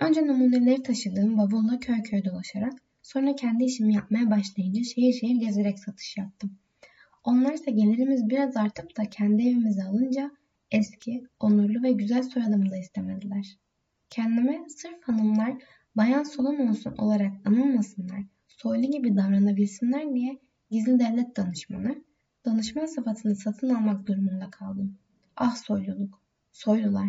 Önce 0.00 0.26
numuneleri 0.26 0.82
taşıdığım 0.82 1.38
bavulla 1.38 1.78
köy 1.78 2.02
köy 2.02 2.24
dolaşarak, 2.24 2.72
sonra 3.02 3.36
kendi 3.36 3.64
işimi 3.64 3.94
yapmaya 3.94 4.30
başlayınca 4.30 4.82
şehir 4.82 5.12
şehir 5.12 5.36
gezerek 5.40 5.78
satış 5.78 6.16
yaptım. 6.16 6.58
Onlarsa 7.26 7.70
gelirimiz 7.70 8.30
biraz 8.30 8.56
artıp 8.56 8.96
da 8.96 9.04
kendi 9.10 9.42
evimizi 9.42 9.82
alınca 9.84 10.30
eski, 10.70 11.24
onurlu 11.40 11.82
ve 11.82 11.92
güzel 11.92 12.22
soyadımı 12.22 12.70
da 12.70 12.76
istemediler. 12.76 13.58
Kendime 14.10 14.68
sırf 14.68 15.02
hanımlar 15.02 15.62
bayan 15.96 16.22
solon 16.22 16.68
olsun 16.68 16.94
olarak 16.98 17.32
anılmasınlar, 17.44 18.22
soylu 18.48 18.90
gibi 18.90 19.16
davranabilsinler 19.16 20.14
diye 20.14 20.38
gizli 20.70 20.98
devlet 21.00 21.36
danışmanı, 21.36 22.04
danışman 22.44 22.86
sıfatını 22.86 23.36
satın 23.36 23.68
almak 23.68 24.06
durumunda 24.06 24.50
kaldım. 24.50 24.98
Ah 25.36 25.56
soyluluk, 25.56 26.22
soylular. 26.52 27.08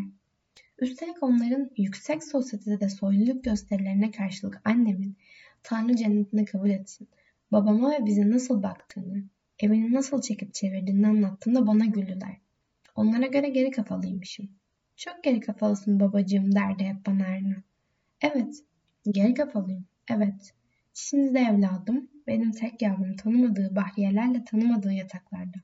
Üstelik 0.80 1.23
onların 1.23 1.69
yüksek 1.77 2.23
sosyetede 2.23 2.89
soyluluk 2.89 3.43
gösterilerine 3.43 4.12
karşılık 4.12 4.62
annemin 4.65 5.17
Tanrı 5.63 5.95
cennetine 5.95 6.45
kabul 6.45 6.69
etsin, 6.69 7.08
babama 7.51 7.91
ve 7.91 8.06
bize 8.06 8.30
nasıl 8.30 8.63
baktığını, 8.63 9.23
evini 9.60 9.93
nasıl 9.93 10.22
çekip 10.22 10.54
çevirdiğini 10.54 11.08
anlattığımda 11.08 11.67
bana 11.67 11.86
güldüler. 11.86 12.38
Onlara 12.96 13.28
göre 13.28 13.50
geri 13.50 13.72
kafalıymışım. 13.72 14.50
Çok 14.96 15.24
geri 15.24 15.39
kafalısın 15.39 16.00
babacığım 16.00 16.56
derdi 16.56 16.84
hep 16.84 17.06
bana 17.06 17.26
Erna. 17.26 17.56
Evet, 18.22 18.63
geri 19.12 19.34
kafalıyım, 19.34 19.86
evet. 20.10 20.54
Şimdi 20.93 21.34
de 21.34 21.39
evladım, 21.39 22.10
benim 22.28 22.52
tek 22.52 22.82
yavrum 22.82 23.15
tanımadığı 23.15 23.76
bahriyelerle 23.76 24.43
tanımadığı 24.43 24.93
yataklarda. 24.93 25.58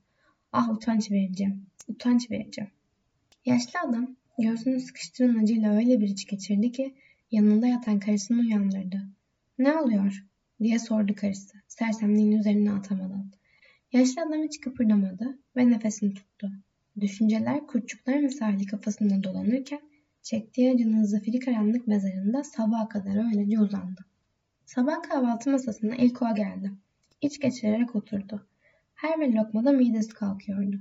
Ah 0.51 0.69
utanç 0.69 1.11
vereceğim, 1.11 1.65
utanç 1.87 2.31
vereceğim. 2.31 2.71
Yaşlı 3.45 3.79
adam 3.79 4.15
göğsünü 4.39 4.79
sıkıştıran 4.79 5.43
acıyla 5.43 5.75
öyle 5.75 5.99
bir 5.99 6.09
iç 6.09 6.27
geçirdi 6.27 6.71
ki 6.71 6.95
yanında 7.31 7.67
yatan 7.67 7.99
karısını 7.99 8.39
uyandırdı. 8.39 9.01
Ne 9.57 9.77
oluyor? 9.77 10.25
diye 10.59 10.79
sordu 10.79 11.15
karısı 11.15 11.57
sersemliğin 11.67 12.31
üzerine 12.31 12.71
atamadan. 12.71 13.31
Yaşlı 13.93 14.21
adam 14.21 14.43
hiç 14.43 14.59
kıpırdamadı 14.61 15.37
ve 15.55 15.69
nefesini 15.69 16.13
tuttu. 16.13 16.51
Düşünceler 16.99 17.67
kurtçuklar 17.67 18.19
misali 18.19 18.65
kafasında 18.65 19.23
dolanırken 19.23 19.81
çektiği 20.21 20.73
acının 20.73 21.03
zafiri 21.03 21.39
karanlık 21.39 21.87
mezarında 21.87 22.43
sabaha 22.43 22.89
kadar 22.89 23.25
öylece 23.25 23.59
uzandı. 23.59 24.05
Sabah 24.65 25.03
kahvaltı 25.03 25.49
masasına 25.51 25.95
ilk 25.95 26.21
o 26.21 26.35
geldi. 26.35 26.71
İç 27.21 27.39
geçirerek 27.39 27.95
oturdu. 27.95 28.47
Her 28.95 29.19
bir 29.19 29.33
lokmada 29.33 29.71
midesi 29.71 30.13
kalkıyordu. 30.13 30.79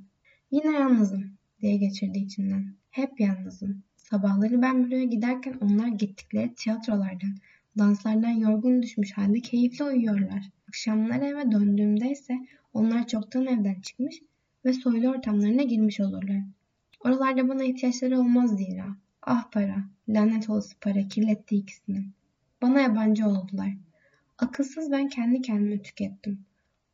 Yine 0.51 0.73
yalnızım 0.73 1.25
diye 1.61 1.77
geçirdi 1.77 2.19
içinden. 2.19 2.75
Hep 2.91 3.21
yalnızım. 3.21 3.83
Sabahları 3.97 4.63
ben 4.63 4.85
buraya 4.85 5.05
giderken 5.05 5.55
onlar 5.61 5.89
gittikleri 5.89 6.55
tiyatrolardan, 6.55 7.37
danslardan 7.79 8.31
yorgun 8.31 8.83
düşmüş 8.83 9.13
halde 9.13 9.41
keyifli 9.41 9.85
uyuyorlar. 9.85 10.51
Akşamları 10.69 11.25
eve 11.25 11.53
döndüğümde 11.53 12.11
ise 12.11 12.39
onlar 12.75 13.07
çoktan 13.07 13.47
evden 13.47 13.81
çıkmış 13.81 14.23
ve 14.65 14.73
soylu 14.73 15.09
ortamlarına 15.09 15.63
girmiş 15.63 16.01
olurlar. 16.01 16.43
Oralarda 17.05 17.49
bana 17.49 17.65
ihtiyaçları 17.65 18.19
olmaz 18.19 18.57
zira. 18.57 18.87
Ah 19.23 19.51
para, 19.51 19.85
lanet 20.09 20.51
olası 20.51 20.75
para 20.81 21.09
kirletti 21.09 21.57
ikisini. 21.57 22.05
Bana 22.63 22.81
yabancı 22.81 23.27
oldular. 23.27 23.73
Akılsız 24.39 24.91
ben 24.91 25.09
kendi 25.09 25.43
kendime 25.43 25.83
tükettim. 25.83 26.45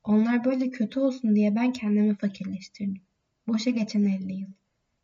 Onlar 0.05 0.45
böyle 0.45 0.71
kötü 0.71 1.01
olsun 1.01 1.37
diye 1.37 1.55
ben 1.55 1.73
kendimi 1.73 2.15
fakirleştirdim. 2.15 3.01
Boşa 3.49 3.71
geçen 3.71 4.05
50 4.05 4.33
yıl. 4.33 4.49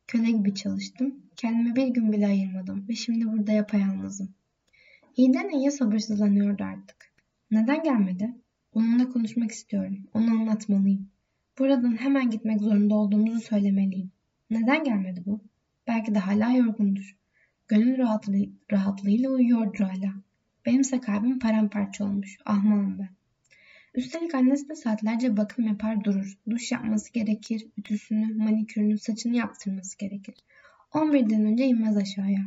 Köle 0.06 0.30
gibi 0.30 0.54
çalıştım. 0.54 1.14
Kendime 1.36 1.76
bir 1.76 1.86
gün 1.86 2.12
bile 2.12 2.26
ayırmadım 2.26 2.88
ve 2.88 2.94
şimdi 2.94 3.32
burada 3.32 3.52
yapayalnızım. 3.52 4.34
İyiden 5.16 5.48
iyiye 5.48 5.70
sabırsızlanıyordu 5.70 6.64
artık. 6.64 7.12
Neden 7.50 7.82
gelmedi? 7.82 8.34
Onunla 8.74 9.08
konuşmak 9.08 9.50
istiyorum. 9.50 9.98
Onu 10.14 10.30
anlatmalıyım. 10.30 11.08
Buradan 11.58 12.00
hemen 12.00 12.30
gitmek 12.30 12.60
zorunda 12.60 12.94
olduğumuzu 12.94 13.40
söylemeliyim. 13.40 14.10
Neden 14.50 14.84
gelmedi 14.84 15.22
bu? 15.26 15.40
Belki 15.86 16.14
de 16.14 16.18
hala 16.18 16.50
yorgundur. 16.50 17.16
Gönül 17.68 17.98
rahatlığı, 17.98 18.46
rahatlığıyla 18.72 19.30
uyuyordur 19.30 19.78
hala. 19.78 20.14
Benimse 20.66 21.00
kalbim 21.00 21.38
paramparça 21.38 22.04
olmuş. 22.04 22.38
Ahmağım 22.44 22.98
ben. 22.98 23.08
Üstelik 23.94 24.34
annesi 24.34 24.68
de 24.68 24.74
saatlerce 24.74 25.36
bakım 25.36 25.66
yapar 25.66 26.04
durur. 26.04 26.38
Duş 26.50 26.72
yapması 26.72 27.12
gerekir, 27.12 27.66
ütüsünü, 27.78 28.34
manikürünü, 28.34 28.98
saçını 28.98 29.36
yaptırması 29.36 29.98
gerekir. 29.98 30.34
11'den 30.92 31.44
önce 31.44 31.66
inmez 31.66 31.96
aşağıya. 31.96 32.46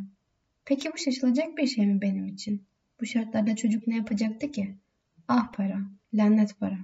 Peki 0.65 0.89
bu 0.93 0.97
şaşılacak 0.97 1.57
bir 1.57 1.67
şey 1.67 1.87
mi 1.87 2.01
benim 2.01 2.27
için? 2.27 2.63
Bu 3.01 3.05
şartlarda 3.05 3.55
çocuk 3.55 3.87
ne 3.87 3.95
yapacaktı 3.95 4.51
ki? 4.51 4.75
Ah 5.27 5.51
para, 5.51 5.81
lanet 6.13 6.59
para. 6.59 6.77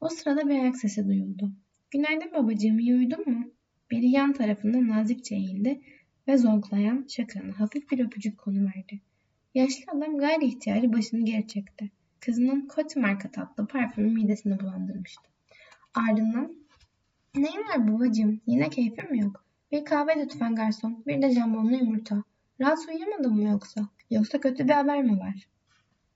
O 0.00 0.08
sırada 0.08 0.48
bir 0.48 0.54
ayak 0.54 0.76
sesi 0.76 1.08
duyuldu. 1.08 1.52
Günaydın 1.90 2.32
babacığım, 2.32 2.78
iyi 2.78 2.94
uyudun 2.94 3.28
mu? 3.28 3.50
Biri 3.90 4.06
yan 4.06 4.32
tarafında 4.32 4.88
nazikçe 4.88 5.34
eğildi 5.34 5.80
ve 6.28 6.38
zonklayan 6.38 7.06
şakranı 7.08 7.52
hafif 7.52 7.90
bir 7.90 8.06
öpücük 8.06 8.38
konuverdi. 8.38 9.00
Yaşlı 9.54 9.84
adam 9.92 10.18
gayri 10.18 10.44
ihtiyari 10.44 10.92
başını 10.92 11.24
geri 11.24 11.46
çekti. 11.46 11.90
Kızının 12.20 12.68
Coty 12.74 13.00
marka 13.00 13.30
tatlı 13.30 13.66
parfümü 13.66 14.10
midesini 14.10 14.60
bulandırmıştı. 14.60 15.30
Ardından 15.94 16.64
Neyin 17.34 17.68
var 17.68 17.92
babacığım? 17.92 18.40
Yine 18.46 18.70
keyfim 18.70 19.14
yok? 19.14 19.44
Bir 19.72 19.84
kahve 19.84 20.16
lütfen 20.16 20.54
garson. 20.54 21.04
Bir 21.06 21.22
de 21.22 21.30
jambonlu 21.30 21.76
yumurta. 21.76 22.22
Rahat 22.60 22.78
uyuyamadın 22.88 23.34
mı 23.34 23.42
yoksa? 23.42 23.88
Yoksa 24.10 24.40
kötü 24.40 24.68
bir 24.68 24.72
haber 24.72 25.02
mi 25.02 25.20
var? 25.20 25.48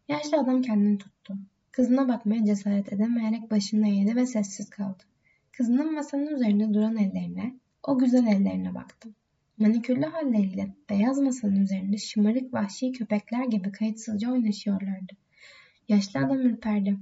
Yaşlı 0.09 0.39
adam 0.39 0.63
kendini 0.63 0.99
tuttu. 0.99 1.39
Kızına 1.79 2.09
bakmaya 2.09 2.45
cesaret 2.45 2.93
edemeyerek 2.93 3.51
başını 3.51 3.89
eğdi 3.89 4.17
ve 4.17 4.27
sessiz 4.27 4.71
kaldı. 4.71 5.03
Kızının 5.53 5.95
masanın 5.95 6.27
üzerinde 6.27 6.75
duran 6.75 6.97
ellerine, 6.97 7.55
o 7.83 7.99
güzel 7.99 8.27
ellerine 8.27 8.75
baktı. 8.75 9.09
Manikürlü 9.59 10.05
halleriyle 10.05 10.75
beyaz 10.91 11.19
masanın 11.19 11.61
üzerinde 11.61 11.97
şımarık 11.97 12.55
vahşi 12.55 12.93
köpekler 12.93 13.45
gibi 13.45 13.73
kayıtsızca 13.73 14.33
oynaşıyorlardı. 14.33 15.13
Yaşlı 15.89 16.21
adam 16.21 16.41
ürperdi. 16.41 16.97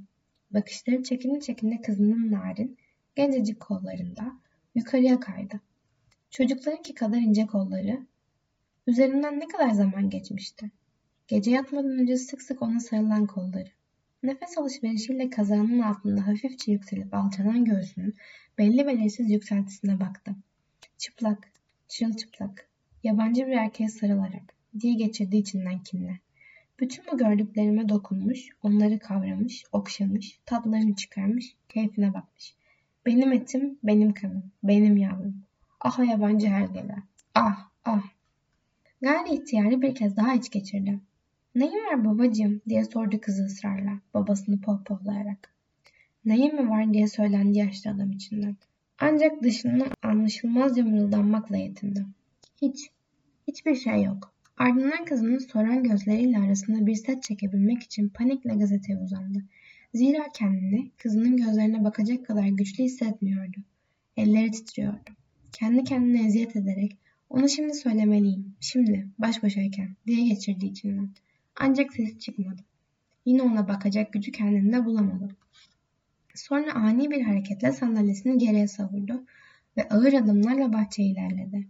Bakışları 0.50 1.02
çekini 1.02 1.40
çekinde 1.40 1.80
kızının 1.80 2.32
narin, 2.32 2.76
gencecik 3.14 3.60
kollarında 3.60 4.32
yukarıya 4.74 5.20
kaydı. 5.20 5.60
Çocuklarınki 6.30 6.94
kadar 6.94 7.18
ince 7.18 7.46
kolları, 7.46 8.06
üzerinden 8.86 9.40
ne 9.40 9.48
kadar 9.48 9.70
zaman 9.70 10.10
geçmişti. 10.10 10.70
Gece 11.28 11.50
yatmadan 11.50 11.98
önce 11.98 12.16
sık 12.16 12.42
sık 12.42 12.62
ona 12.62 12.80
sarılan 12.80 13.26
kolları. 13.26 13.76
Nefes 14.22 14.58
alışverişiyle 14.58 15.30
kazanın 15.30 15.80
altında 15.80 16.26
hafifçe 16.26 16.72
yükselip 16.72 17.14
alçalan 17.14 17.64
göğsünün 17.64 18.14
belli 18.58 18.86
belirsiz 18.86 19.30
yükseltisine 19.30 20.00
baktı. 20.00 20.34
Çıplak, 20.98 21.50
çırılçıplak, 21.88 22.68
yabancı 23.04 23.46
bir 23.46 23.52
erkeğe 23.52 23.88
sarılarak, 23.88 24.54
diye 24.80 24.94
geçirdiği 24.94 25.40
içinden 25.40 25.82
kinle. 25.82 26.20
Bütün 26.80 27.04
bu 27.12 27.18
gördüklerime 27.18 27.88
dokunmuş, 27.88 28.48
onları 28.62 28.98
kavramış, 28.98 29.64
okşamış, 29.72 30.38
tatlarını 30.46 30.94
çıkarmış, 30.96 31.56
keyfine 31.68 32.14
bakmış. 32.14 32.54
Benim 33.06 33.32
etim, 33.32 33.78
benim 33.82 34.14
kanım, 34.14 34.52
benim 34.62 34.96
yavrum. 34.96 35.42
Ah 35.80 36.10
yabancı 36.10 36.46
hergeler. 36.46 36.98
Ah, 37.34 37.68
ah. 37.84 38.02
Gayri 39.02 39.34
ihtiyarı 39.34 39.82
bir 39.82 39.94
kez 39.94 40.16
daha 40.16 40.34
iç 40.34 40.50
geçirdi. 40.50 41.00
Neyin 41.56 41.84
var 41.86 42.04
babacığım 42.04 42.60
diye 42.68 42.84
sordu 42.84 43.20
kızı 43.20 43.44
ısrarla, 43.44 44.00
babasını 44.14 44.60
pohpohlayarak. 44.60 45.54
Neyin 46.24 46.54
mi 46.54 46.70
var 46.70 46.92
diye 46.92 47.08
söylendi 47.08 47.58
yaşlı 47.58 47.90
adam 47.90 48.12
içinden. 48.12 48.56
Ancak 48.98 49.42
dışında 49.42 49.84
anlaşılmazca 50.02 50.84
mırıldanmakla 50.84 51.56
yetindi. 51.56 52.06
Hiç, 52.62 52.90
hiçbir 53.48 53.74
şey 53.74 54.02
yok. 54.02 54.34
Ardından 54.56 55.04
kızının 55.04 55.38
soran 55.38 55.82
gözleriyle 55.82 56.38
arasında 56.38 56.86
bir 56.86 56.94
set 56.94 57.22
çekebilmek 57.22 57.82
için 57.82 58.08
panikle 58.08 58.54
gazeteye 58.54 58.98
uzandı. 58.98 59.38
Zira 59.94 60.24
kendini 60.34 60.90
kızının 60.98 61.36
gözlerine 61.36 61.84
bakacak 61.84 62.26
kadar 62.26 62.46
güçlü 62.46 62.84
hissetmiyordu. 62.84 63.58
Elleri 64.16 64.50
titriyordu. 64.50 65.10
Kendi 65.52 65.84
kendine 65.84 66.26
eziyet 66.26 66.56
ederek 66.56 66.96
onu 67.30 67.48
şimdi 67.48 67.74
söylemeliyim, 67.74 68.54
şimdi 68.60 69.08
baş 69.18 69.42
başayken 69.42 69.96
diye 70.06 70.28
geçirdi 70.28 70.66
içinden. 70.66 71.10
Ancak 71.60 71.92
sesi 71.92 72.18
çıkmadı. 72.18 72.62
Yine 73.24 73.42
ona 73.42 73.68
bakacak 73.68 74.12
gücü 74.12 74.32
kendinde 74.32 74.84
bulamadı. 74.84 75.36
Sonra 76.34 76.74
ani 76.74 77.10
bir 77.10 77.22
hareketle 77.22 77.72
sandalyesini 77.72 78.38
geriye 78.38 78.68
savurdu 78.68 79.24
ve 79.76 79.88
ağır 79.88 80.12
adımlarla 80.12 80.72
bahçeye 80.72 81.08
ilerledi. 81.08 81.66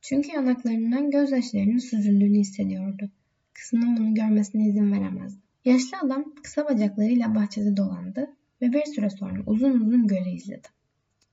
Çünkü 0.00 0.32
yanaklarından 0.32 1.10
gözyaşlarının 1.10 1.78
süzüldüğünü 1.78 2.38
hissediyordu. 2.38 3.10
Kızının 3.52 3.96
bunu 3.96 4.14
görmesine 4.14 4.68
izin 4.68 4.92
veremezdi. 4.92 5.40
Yaşlı 5.64 5.98
adam 6.02 6.34
kısa 6.42 6.68
bacaklarıyla 6.68 7.34
bahçede 7.34 7.76
dolandı 7.76 8.30
ve 8.62 8.72
bir 8.72 8.84
süre 8.84 9.10
sonra 9.10 9.42
uzun 9.46 9.80
uzun 9.80 10.06
göle 10.06 10.32
izledi. 10.32 10.68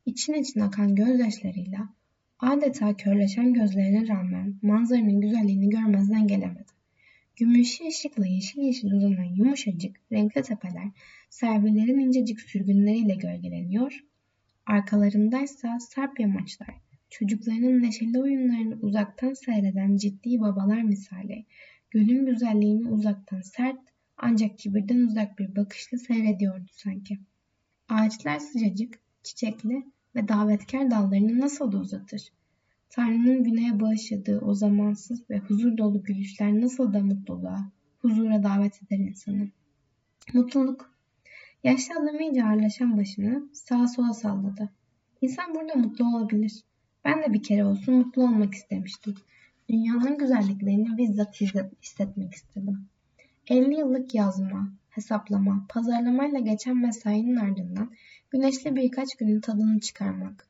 İçin 0.05 0.33
için 0.33 0.59
akan 0.59 0.95
gözyaşlarıyla 0.95 1.89
adeta 2.39 2.97
körleşen 2.97 3.53
gözlerine 3.53 4.07
rağmen 4.07 4.55
manzaranın 4.61 5.21
güzelliğini 5.21 5.69
görmezden 5.69 6.27
gelemedi. 6.27 6.76
Gümüşü 7.37 7.87
ışıkla 7.87 8.25
yeşil 8.27 8.61
yeşil 8.61 8.91
uzanan 8.91 9.35
yumuşacık 9.35 9.97
renkli 10.11 10.41
tepeler 10.41 10.87
servilerin 11.29 11.99
incecik 11.99 12.41
sürgünleriyle 12.41 13.15
gölgeleniyor, 13.15 14.03
arkalarındaysa 14.65 15.79
sarp 15.79 16.19
yamaçlar, 16.19 16.75
çocuklarının 17.09 17.81
neşeli 17.83 18.19
oyunlarını 18.19 18.75
uzaktan 18.81 19.33
seyreden 19.33 19.97
ciddi 19.97 20.39
babalar 20.39 20.81
misali, 20.81 21.45
gölün 21.91 22.25
güzelliğini 22.25 22.89
uzaktan 22.89 23.41
sert 23.41 23.79
ancak 24.17 24.59
kibirden 24.59 24.99
uzak 24.99 25.39
bir 25.39 25.55
bakışla 25.55 25.97
seyrediyordu 25.97 26.67
sanki. 26.71 27.17
Ağaçlar 27.89 28.39
sıcacık, 28.39 28.99
çiçekli 29.23 29.85
ve 30.15 30.27
davetkar 30.27 30.91
dallarını 30.91 31.39
nasıl 31.39 31.71
da 31.71 31.77
uzatır. 31.77 32.31
Tanrı'nın 32.89 33.43
güneye 33.43 33.79
bağışladığı 33.79 34.39
o 34.39 34.53
zamansız 34.53 35.29
ve 35.29 35.37
huzur 35.37 35.77
dolu 35.77 36.03
gülüşler 36.03 36.61
nasıl 36.61 36.93
da 36.93 36.99
mutluluğa, 36.99 37.71
huzura 38.01 38.43
davet 38.43 38.83
eder 38.83 38.97
insanı. 38.97 39.47
Mutluluk. 40.33 40.93
Yaşlı 41.63 41.95
adam 41.95 42.19
iyice 42.19 42.43
ağırlaşan 42.43 42.97
başını 42.97 43.49
sağa 43.53 43.87
sola 43.87 44.13
salladı. 44.13 44.69
İnsan 45.21 45.55
burada 45.55 45.75
mutlu 45.75 46.15
olabilir. 46.15 46.63
Ben 47.05 47.23
de 47.23 47.33
bir 47.33 47.43
kere 47.43 47.65
olsun 47.65 47.95
mutlu 47.95 48.23
olmak 48.23 48.53
istemiştim. 48.53 49.15
Dünyanın 49.69 50.17
güzelliklerini 50.17 50.97
bizzat 50.97 51.41
hissetmek 51.81 52.33
istedim. 52.33 52.87
50 53.47 53.75
yıllık 53.79 54.15
yazma, 54.15 54.69
hesaplama, 54.89 55.65
pazarlamayla 55.69 56.39
geçen 56.39 56.77
mesainin 56.77 57.35
ardından 57.35 57.91
güneşli 58.31 58.75
birkaç 58.75 59.15
günün 59.19 59.41
tadını 59.41 59.79
çıkarmak. 59.79 60.46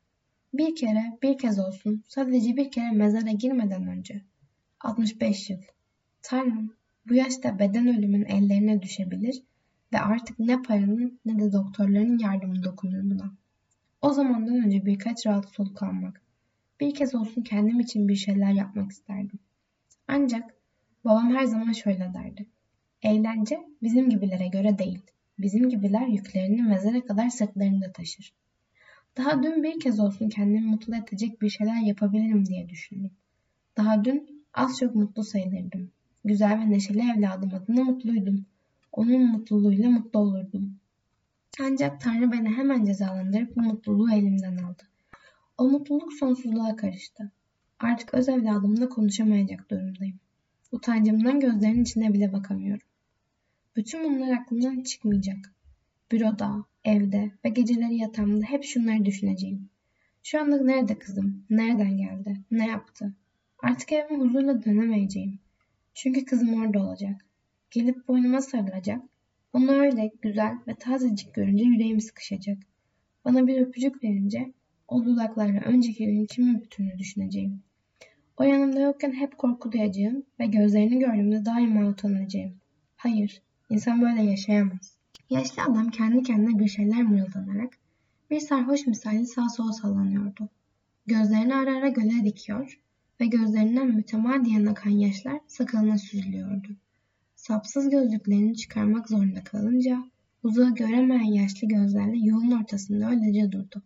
Bir 0.54 0.76
kere, 0.76 1.18
bir 1.22 1.38
kez 1.38 1.58
olsun, 1.58 2.04
sadece 2.06 2.56
bir 2.56 2.70
kere 2.70 2.90
mezara 2.90 3.30
girmeden 3.30 3.86
önce. 3.86 4.22
65 4.80 5.50
yıl. 5.50 5.58
Tanrım, 6.22 6.74
bu 7.08 7.14
yaşta 7.14 7.58
beden 7.58 7.86
ölümün 7.98 8.24
ellerine 8.24 8.82
düşebilir 8.82 9.42
ve 9.92 9.98
artık 9.98 10.38
ne 10.38 10.62
paranın 10.62 11.20
ne 11.24 11.38
de 11.38 11.52
doktorların 11.52 12.18
yardımı 12.18 12.62
dokunur 12.64 13.10
buna. 13.10 13.32
O 14.02 14.12
zamandan 14.12 14.64
önce 14.64 14.86
birkaç 14.86 15.26
rahat 15.26 15.50
soluk 15.50 15.82
almak. 15.82 16.22
Bir 16.80 16.94
kez 16.94 17.14
olsun 17.14 17.42
kendim 17.42 17.80
için 17.80 18.08
bir 18.08 18.16
şeyler 18.16 18.52
yapmak 18.52 18.90
isterdim. 18.90 19.38
Ancak 20.08 20.54
babam 21.04 21.30
her 21.36 21.44
zaman 21.44 21.72
şöyle 21.72 22.14
derdi. 22.14 22.46
Eğlence 23.02 23.60
bizim 23.82 24.10
gibilere 24.10 24.48
göre 24.48 24.78
değil. 24.78 25.02
Bizim 25.38 25.68
gibiler 25.68 26.06
yüklerini 26.06 26.62
mezara 26.62 27.04
kadar 27.04 27.28
sırtlarında 27.28 27.92
taşır. 27.92 28.32
Daha 29.18 29.42
dün 29.42 29.62
bir 29.62 29.80
kez 29.80 30.00
olsun 30.00 30.28
kendimi 30.28 30.66
mutlu 30.66 30.96
edecek 30.96 31.42
bir 31.42 31.48
şeyler 31.48 31.80
yapabilirim 31.80 32.46
diye 32.46 32.68
düşündüm. 32.68 33.10
Daha 33.76 34.04
dün 34.04 34.44
az 34.54 34.78
çok 34.78 34.94
mutlu 34.94 35.24
sayılırdım. 35.24 35.90
Güzel 36.24 36.60
ve 36.60 36.70
neşeli 36.70 37.00
evladım 37.00 37.54
adına 37.54 37.84
mutluydum. 37.84 38.46
Onun 38.92 39.26
mutluluğuyla 39.26 39.90
mutlu 39.90 40.20
olurdum. 40.20 40.76
Ancak 41.60 42.00
Tanrı 42.00 42.32
beni 42.32 42.48
hemen 42.48 42.84
cezalandırıp 42.84 43.56
bu 43.56 43.60
mutluluğu 43.60 44.12
elimden 44.12 44.56
aldı. 44.56 44.82
O 45.58 45.68
mutluluk 45.68 46.12
sonsuzluğa 46.12 46.76
karıştı. 46.76 47.32
Artık 47.80 48.14
öz 48.14 48.28
evladımla 48.28 48.88
konuşamayacak 48.88 49.70
durumdayım. 49.70 50.20
Utancımdan 50.72 51.40
gözlerinin 51.40 51.82
içine 51.82 52.14
bile 52.14 52.32
bakamıyorum. 52.32 52.88
Bütün 53.76 54.04
bunlar 54.04 54.32
aklımdan 54.32 54.82
çıkmayacak. 54.82 55.54
Büroda, 56.12 56.64
evde 56.84 57.32
ve 57.44 57.48
geceleri 57.48 57.96
yatağımda 57.96 58.46
hep 58.46 58.64
şunları 58.64 59.04
düşüneceğim. 59.04 59.68
Şu 60.22 60.40
anda 60.40 60.62
nerede 60.62 60.98
kızım? 60.98 61.44
Nereden 61.50 61.96
geldi? 61.96 62.36
Ne 62.50 62.66
yaptı? 62.66 63.14
Artık 63.62 63.92
evime 63.92 64.24
huzurla 64.24 64.64
dönemeyeceğim. 64.64 65.38
Çünkü 65.94 66.24
kızım 66.24 66.54
orada 66.54 66.78
olacak. 66.86 67.26
Gelip 67.70 68.08
boynuma 68.08 68.40
sarılacak. 68.40 69.02
Onu 69.52 69.72
öyle 69.72 70.10
güzel 70.22 70.58
ve 70.68 70.74
tazecik 70.74 71.34
görünce 71.34 71.64
yüreğim 71.64 72.00
sıkışacak. 72.00 72.58
Bana 73.24 73.46
bir 73.46 73.60
öpücük 73.60 74.04
verince 74.04 74.52
o 74.88 75.04
dudaklarla 75.04 75.60
önceki 75.60 76.26
kimin 76.30 76.60
bütününü 76.62 76.98
düşüneceğim. 76.98 77.62
O 78.36 78.44
yanımda 78.44 78.80
yokken 78.80 79.12
hep 79.12 79.38
korku 79.38 79.72
duyacağım 79.72 80.22
ve 80.40 80.46
gözlerini 80.46 80.98
gördüğümde 80.98 81.44
daima 81.44 81.88
utanacağım. 81.88 82.60
Hayır, 82.96 83.42
insan 83.70 84.02
böyle 84.02 84.22
yaşayamaz. 84.22 84.97
Yaşlı 85.30 85.62
adam 85.62 85.90
kendi 85.90 86.22
kendine 86.22 86.58
bir 86.58 86.68
şeyler 86.68 87.02
mırıldanarak 87.02 87.72
bir 88.30 88.40
sarhoş 88.40 88.86
misali 88.86 89.26
sağ 89.26 89.48
sola 89.48 89.72
sallanıyordu. 89.72 90.48
Gözlerini 91.06 91.54
ara 91.54 91.76
ara 91.76 91.88
göle 91.88 92.24
dikiyor 92.24 92.80
ve 93.20 93.26
gözlerinden 93.26 93.86
mütemadiyen 93.86 94.66
akan 94.66 94.90
yaşlar 94.90 95.40
sakalına 95.46 95.98
süzülüyordu. 95.98 96.68
Sapsız 97.36 97.90
gözlüklerini 97.90 98.56
çıkarmak 98.56 99.08
zorunda 99.08 99.44
kalınca 99.44 100.04
uzağı 100.42 100.74
göremeyen 100.74 101.32
yaşlı 101.32 101.68
gözlerle 101.68 102.18
yolun 102.18 102.50
ortasında 102.50 103.10
öylece 103.10 103.52
durdu. 103.52 103.82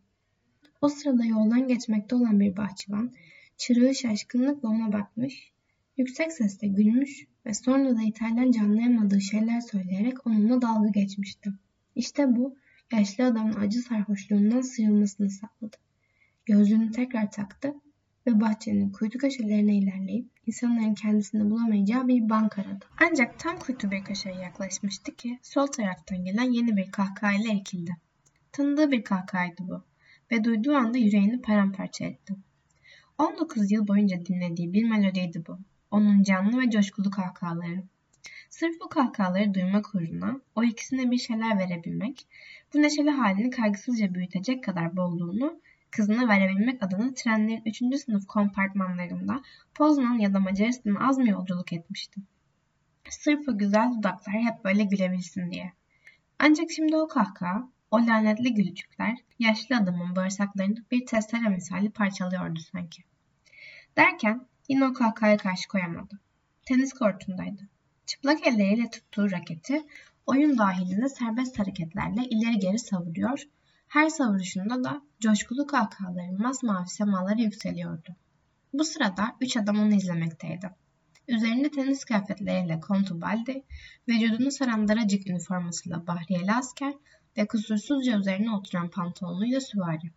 O 0.80 0.88
sırada 0.88 1.24
yoldan 1.24 1.68
geçmekte 1.68 2.14
olan 2.16 2.40
bir 2.40 2.56
bahçıvan 2.56 3.12
çırağı 3.56 3.94
şaşkınlıkla 3.94 4.68
ona 4.68 4.92
bakmış, 4.92 5.52
yüksek 5.96 6.32
sesle 6.32 6.68
gülmüş 6.68 7.26
ve 7.46 7.54
sonra 7.54 7.96
da 7.96 8.02
İtalyanca 8.02 8.62
anlayamadığı 8.62 9.20
şeyler 9.20 9.60
söyleyerek 9.60 10.26
onunla 10.26 10.62
dalga 10.62 10.88
geçmişti. 10.88 11.52
İşte 11.94 12.36
bu 12.36 12.56
yaşlı 12.92 13.24
adamın 13.24 13.54
acı 13.54 13.80
sarhoşluğundan 13.80 14.60
sıyrılmasını 14.60 15.30
sağladı. 15.30 15.76
Gözlüğünü 16.46 16.90
tekrar 16.90 17.30
taktı 17.30 17.74
ve 18.26 18.40
bahçenin 18.40 18.92
kuytu 18.92 19.18
köşelerine 19.18 19.76
ilerleyip 19.76 20.26
insanların 20.46 20.94
kendisini 20.94 21.50
bulamayacağı 21.50 22.08
bir 22.08 22.28
bank 22.28 22.58
aradı. 22.58 22.84
Ancak 23.10 23.38
tam 23.38 23.58
kuytu 23.58 23.90
bir 23.90 24.04
köşeye 24.04 24.36
yaklaşmıştı 24.36 25.16
ki 25.16 25.38
sol 25.42 25.66
taraftan 25.66 26.24
gelen 26.24 26.52
yeni 26.52 26.76
bir 26.76 26.90
kahkahayla 26.90 27.52
irkildi. 27.52 27.96
Tanıdığı 28.52 28.90
bir 28.92 29.04
kahkahaydı 29.04 29.68
bu 29.68 29.84
ve 30.32 30.44
duyduğu 30.44 30.74
anda 30.74 30.98
yüreğini 30.98 31.42
paramparça 31.42 32.04
etti. 32.04 32.34
19 33.18 33.72
yıl 33.72 33.88
boyunca 33.88 34.26
dinlediği 34.26 34.72
bir 34.72 34.84
melodiydi 34.84 35.44
bu. 35.48 35.58
Onun 35.92 36.22
canlı 36.22 36.60
ve 36.60 36.70
coşkulu 36.70 37.10
kahkahaları. 37.10 37.82
Sırf 38.50 38.80
bu 38.80 38.88
kahkahaları 38.88 39.54
duymak 39.54 39.94
uğruna 39.94 40.40
o 40.56 40.62
ikisine 40.62 41.10
bir 41.10 41.18
şeyler 41.18 41.58
verebilmek, 41.58 42.26
bu 42.74 42.82
neşeli 42.82 43.10
halini 43.10 43.50
kaygısızca 43.50 44.14
büyütecek 44.14 44.64
kadar 44.64 44.96
bolluğunu 44.96 45.60
kızına 45.90 46.28
verebilmek 46.28 46.82
adına 46.82 47.14
trenlerin 47.14 47.62
3. 47.66 48.00
sınıf 48.00 48.26
kompartmanlarında 48.26 49.42
Poznan 49.74 50.18
ya 50.18 50.34
da 50.34 50.40
Macaristan'a 50.40 51.08
az 51.08 51.18
mı 51.18 51.28
yolculuk 51.28 51.72
etmişti. 51.72 52.20
Sırf 53.08 53.48
o 53.48 53.58
güzel 53.58 53.92
dudaklar 53.98 54.34
hep 54.34 54.64
böyle 54.64 54.84
gülebilsin 54.84 55.50
diye. 55.50 55.72
Ancak 56.38 56.70
şimdi 56.70 56.96
o 56.96 57.08
kahkaha, 57.08 57.68
o 57.90 57.96
lanetli 57.96 58.54
gülücükler 58.54 59.16
yaşlı 59.38 59.76
adamın 59.76 60.16
bağırsaklarını 60.16 60.84
bir 60.90 61.06
testere 61.06 61.48
misali 61.48 61.90
parçalıyordu 61.90 62.60
sanki. 62.60 63.02
Derken 63.96 64.46
yine 64.72 64.84
o 64.84 64.92
kahkahaya 64.92 65.36
karşı 65.36 65.68
koyamadı. 65.68 66.20
tenis 66.66 66.92
kortundaydı. 66.92 67.62
Çıplak 68.06 68.46
elleriyle 68.46 68.90
tuttuğu 68.90 69.30
raketi 69.30 69.82
oyun 70.26 70.58
dahilinde 70.58 71.08
serbest 71.08 71.58
hareketlerle 71.58 72.24
ileri 72.24 72.58
geri 72.58 72.78
savuruyor, 72.78 73.42
her 73.88 74.08
savuruşunda 74.08 74.84
da 74.84 75.02
coşkulu 75.20 75.66
kahkahaların 75.66 76.42
masmavi 76.42 76.88
semaları 76.88 77.40
yükseliyordu. 77.40 78.16
Bu 78.72 78.84
sırada 78.84 79.36
üç 79.40 79.56
adam 79.56 79.78
onu 79.78 79.94
izlemekteydi. 79.94 80.70
Üzerinde 81.28 81.70
tenis 81.70 82.04
kıyafetleriyle 82.04 82.80
Kontubaldi, 82.80 83.64
vücudunu 84.08 84.50
saran 84.50 84.88
daracık 84.88 85.26
üniformasıyla 85.26 86.06
Bahriyeli 86.06 86.52
asker 86.52 86.94
ve 87.36 87.46
kusursuzca 87.46 88.18
üzerine 88.18 88.50
oturan 88.50 88.90
pantolonuyla 88.90 89.60
süvari. 89.60 90.12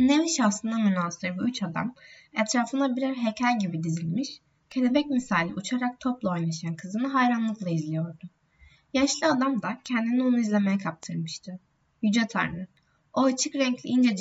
Nevi 0.00 0.28
şahsına 0.28 0.78
münasır 0.78 1.38
bu 1.38 1.48
üç 1.48 1.62
adam 1.62 1.94
etrafına 2.42 2.96
birer 2.96 3.14
heykel 3.14 3.58
gibi 3.58 3.82
dizilmiş, 3.82 4.40
kelebek 4.70 5.06
misali 5.06 5.54
uçarak 5.54 6.00
topla 6.00 6.30
oynaşan 6.30 6.76
kızını 6.76 7.08
hayranlıkla 7.08 7.70
izliyordu. 7.70 8.30
Yaşlı 8.92 9.26
adam 9.26 9.62
da 9.62 9.80
kendini 9.84 10.22
onu 10.22 10.40
izlemeye 10.40 10.78
kaptırmıştı. 10.78 11.60
Yüce 12.02 12.26
Tanrı, 12.26 12.66
o 13.14 13.24
açık 13.24 13.54
renkli 13.54 13.88
incecik 13.88 14.18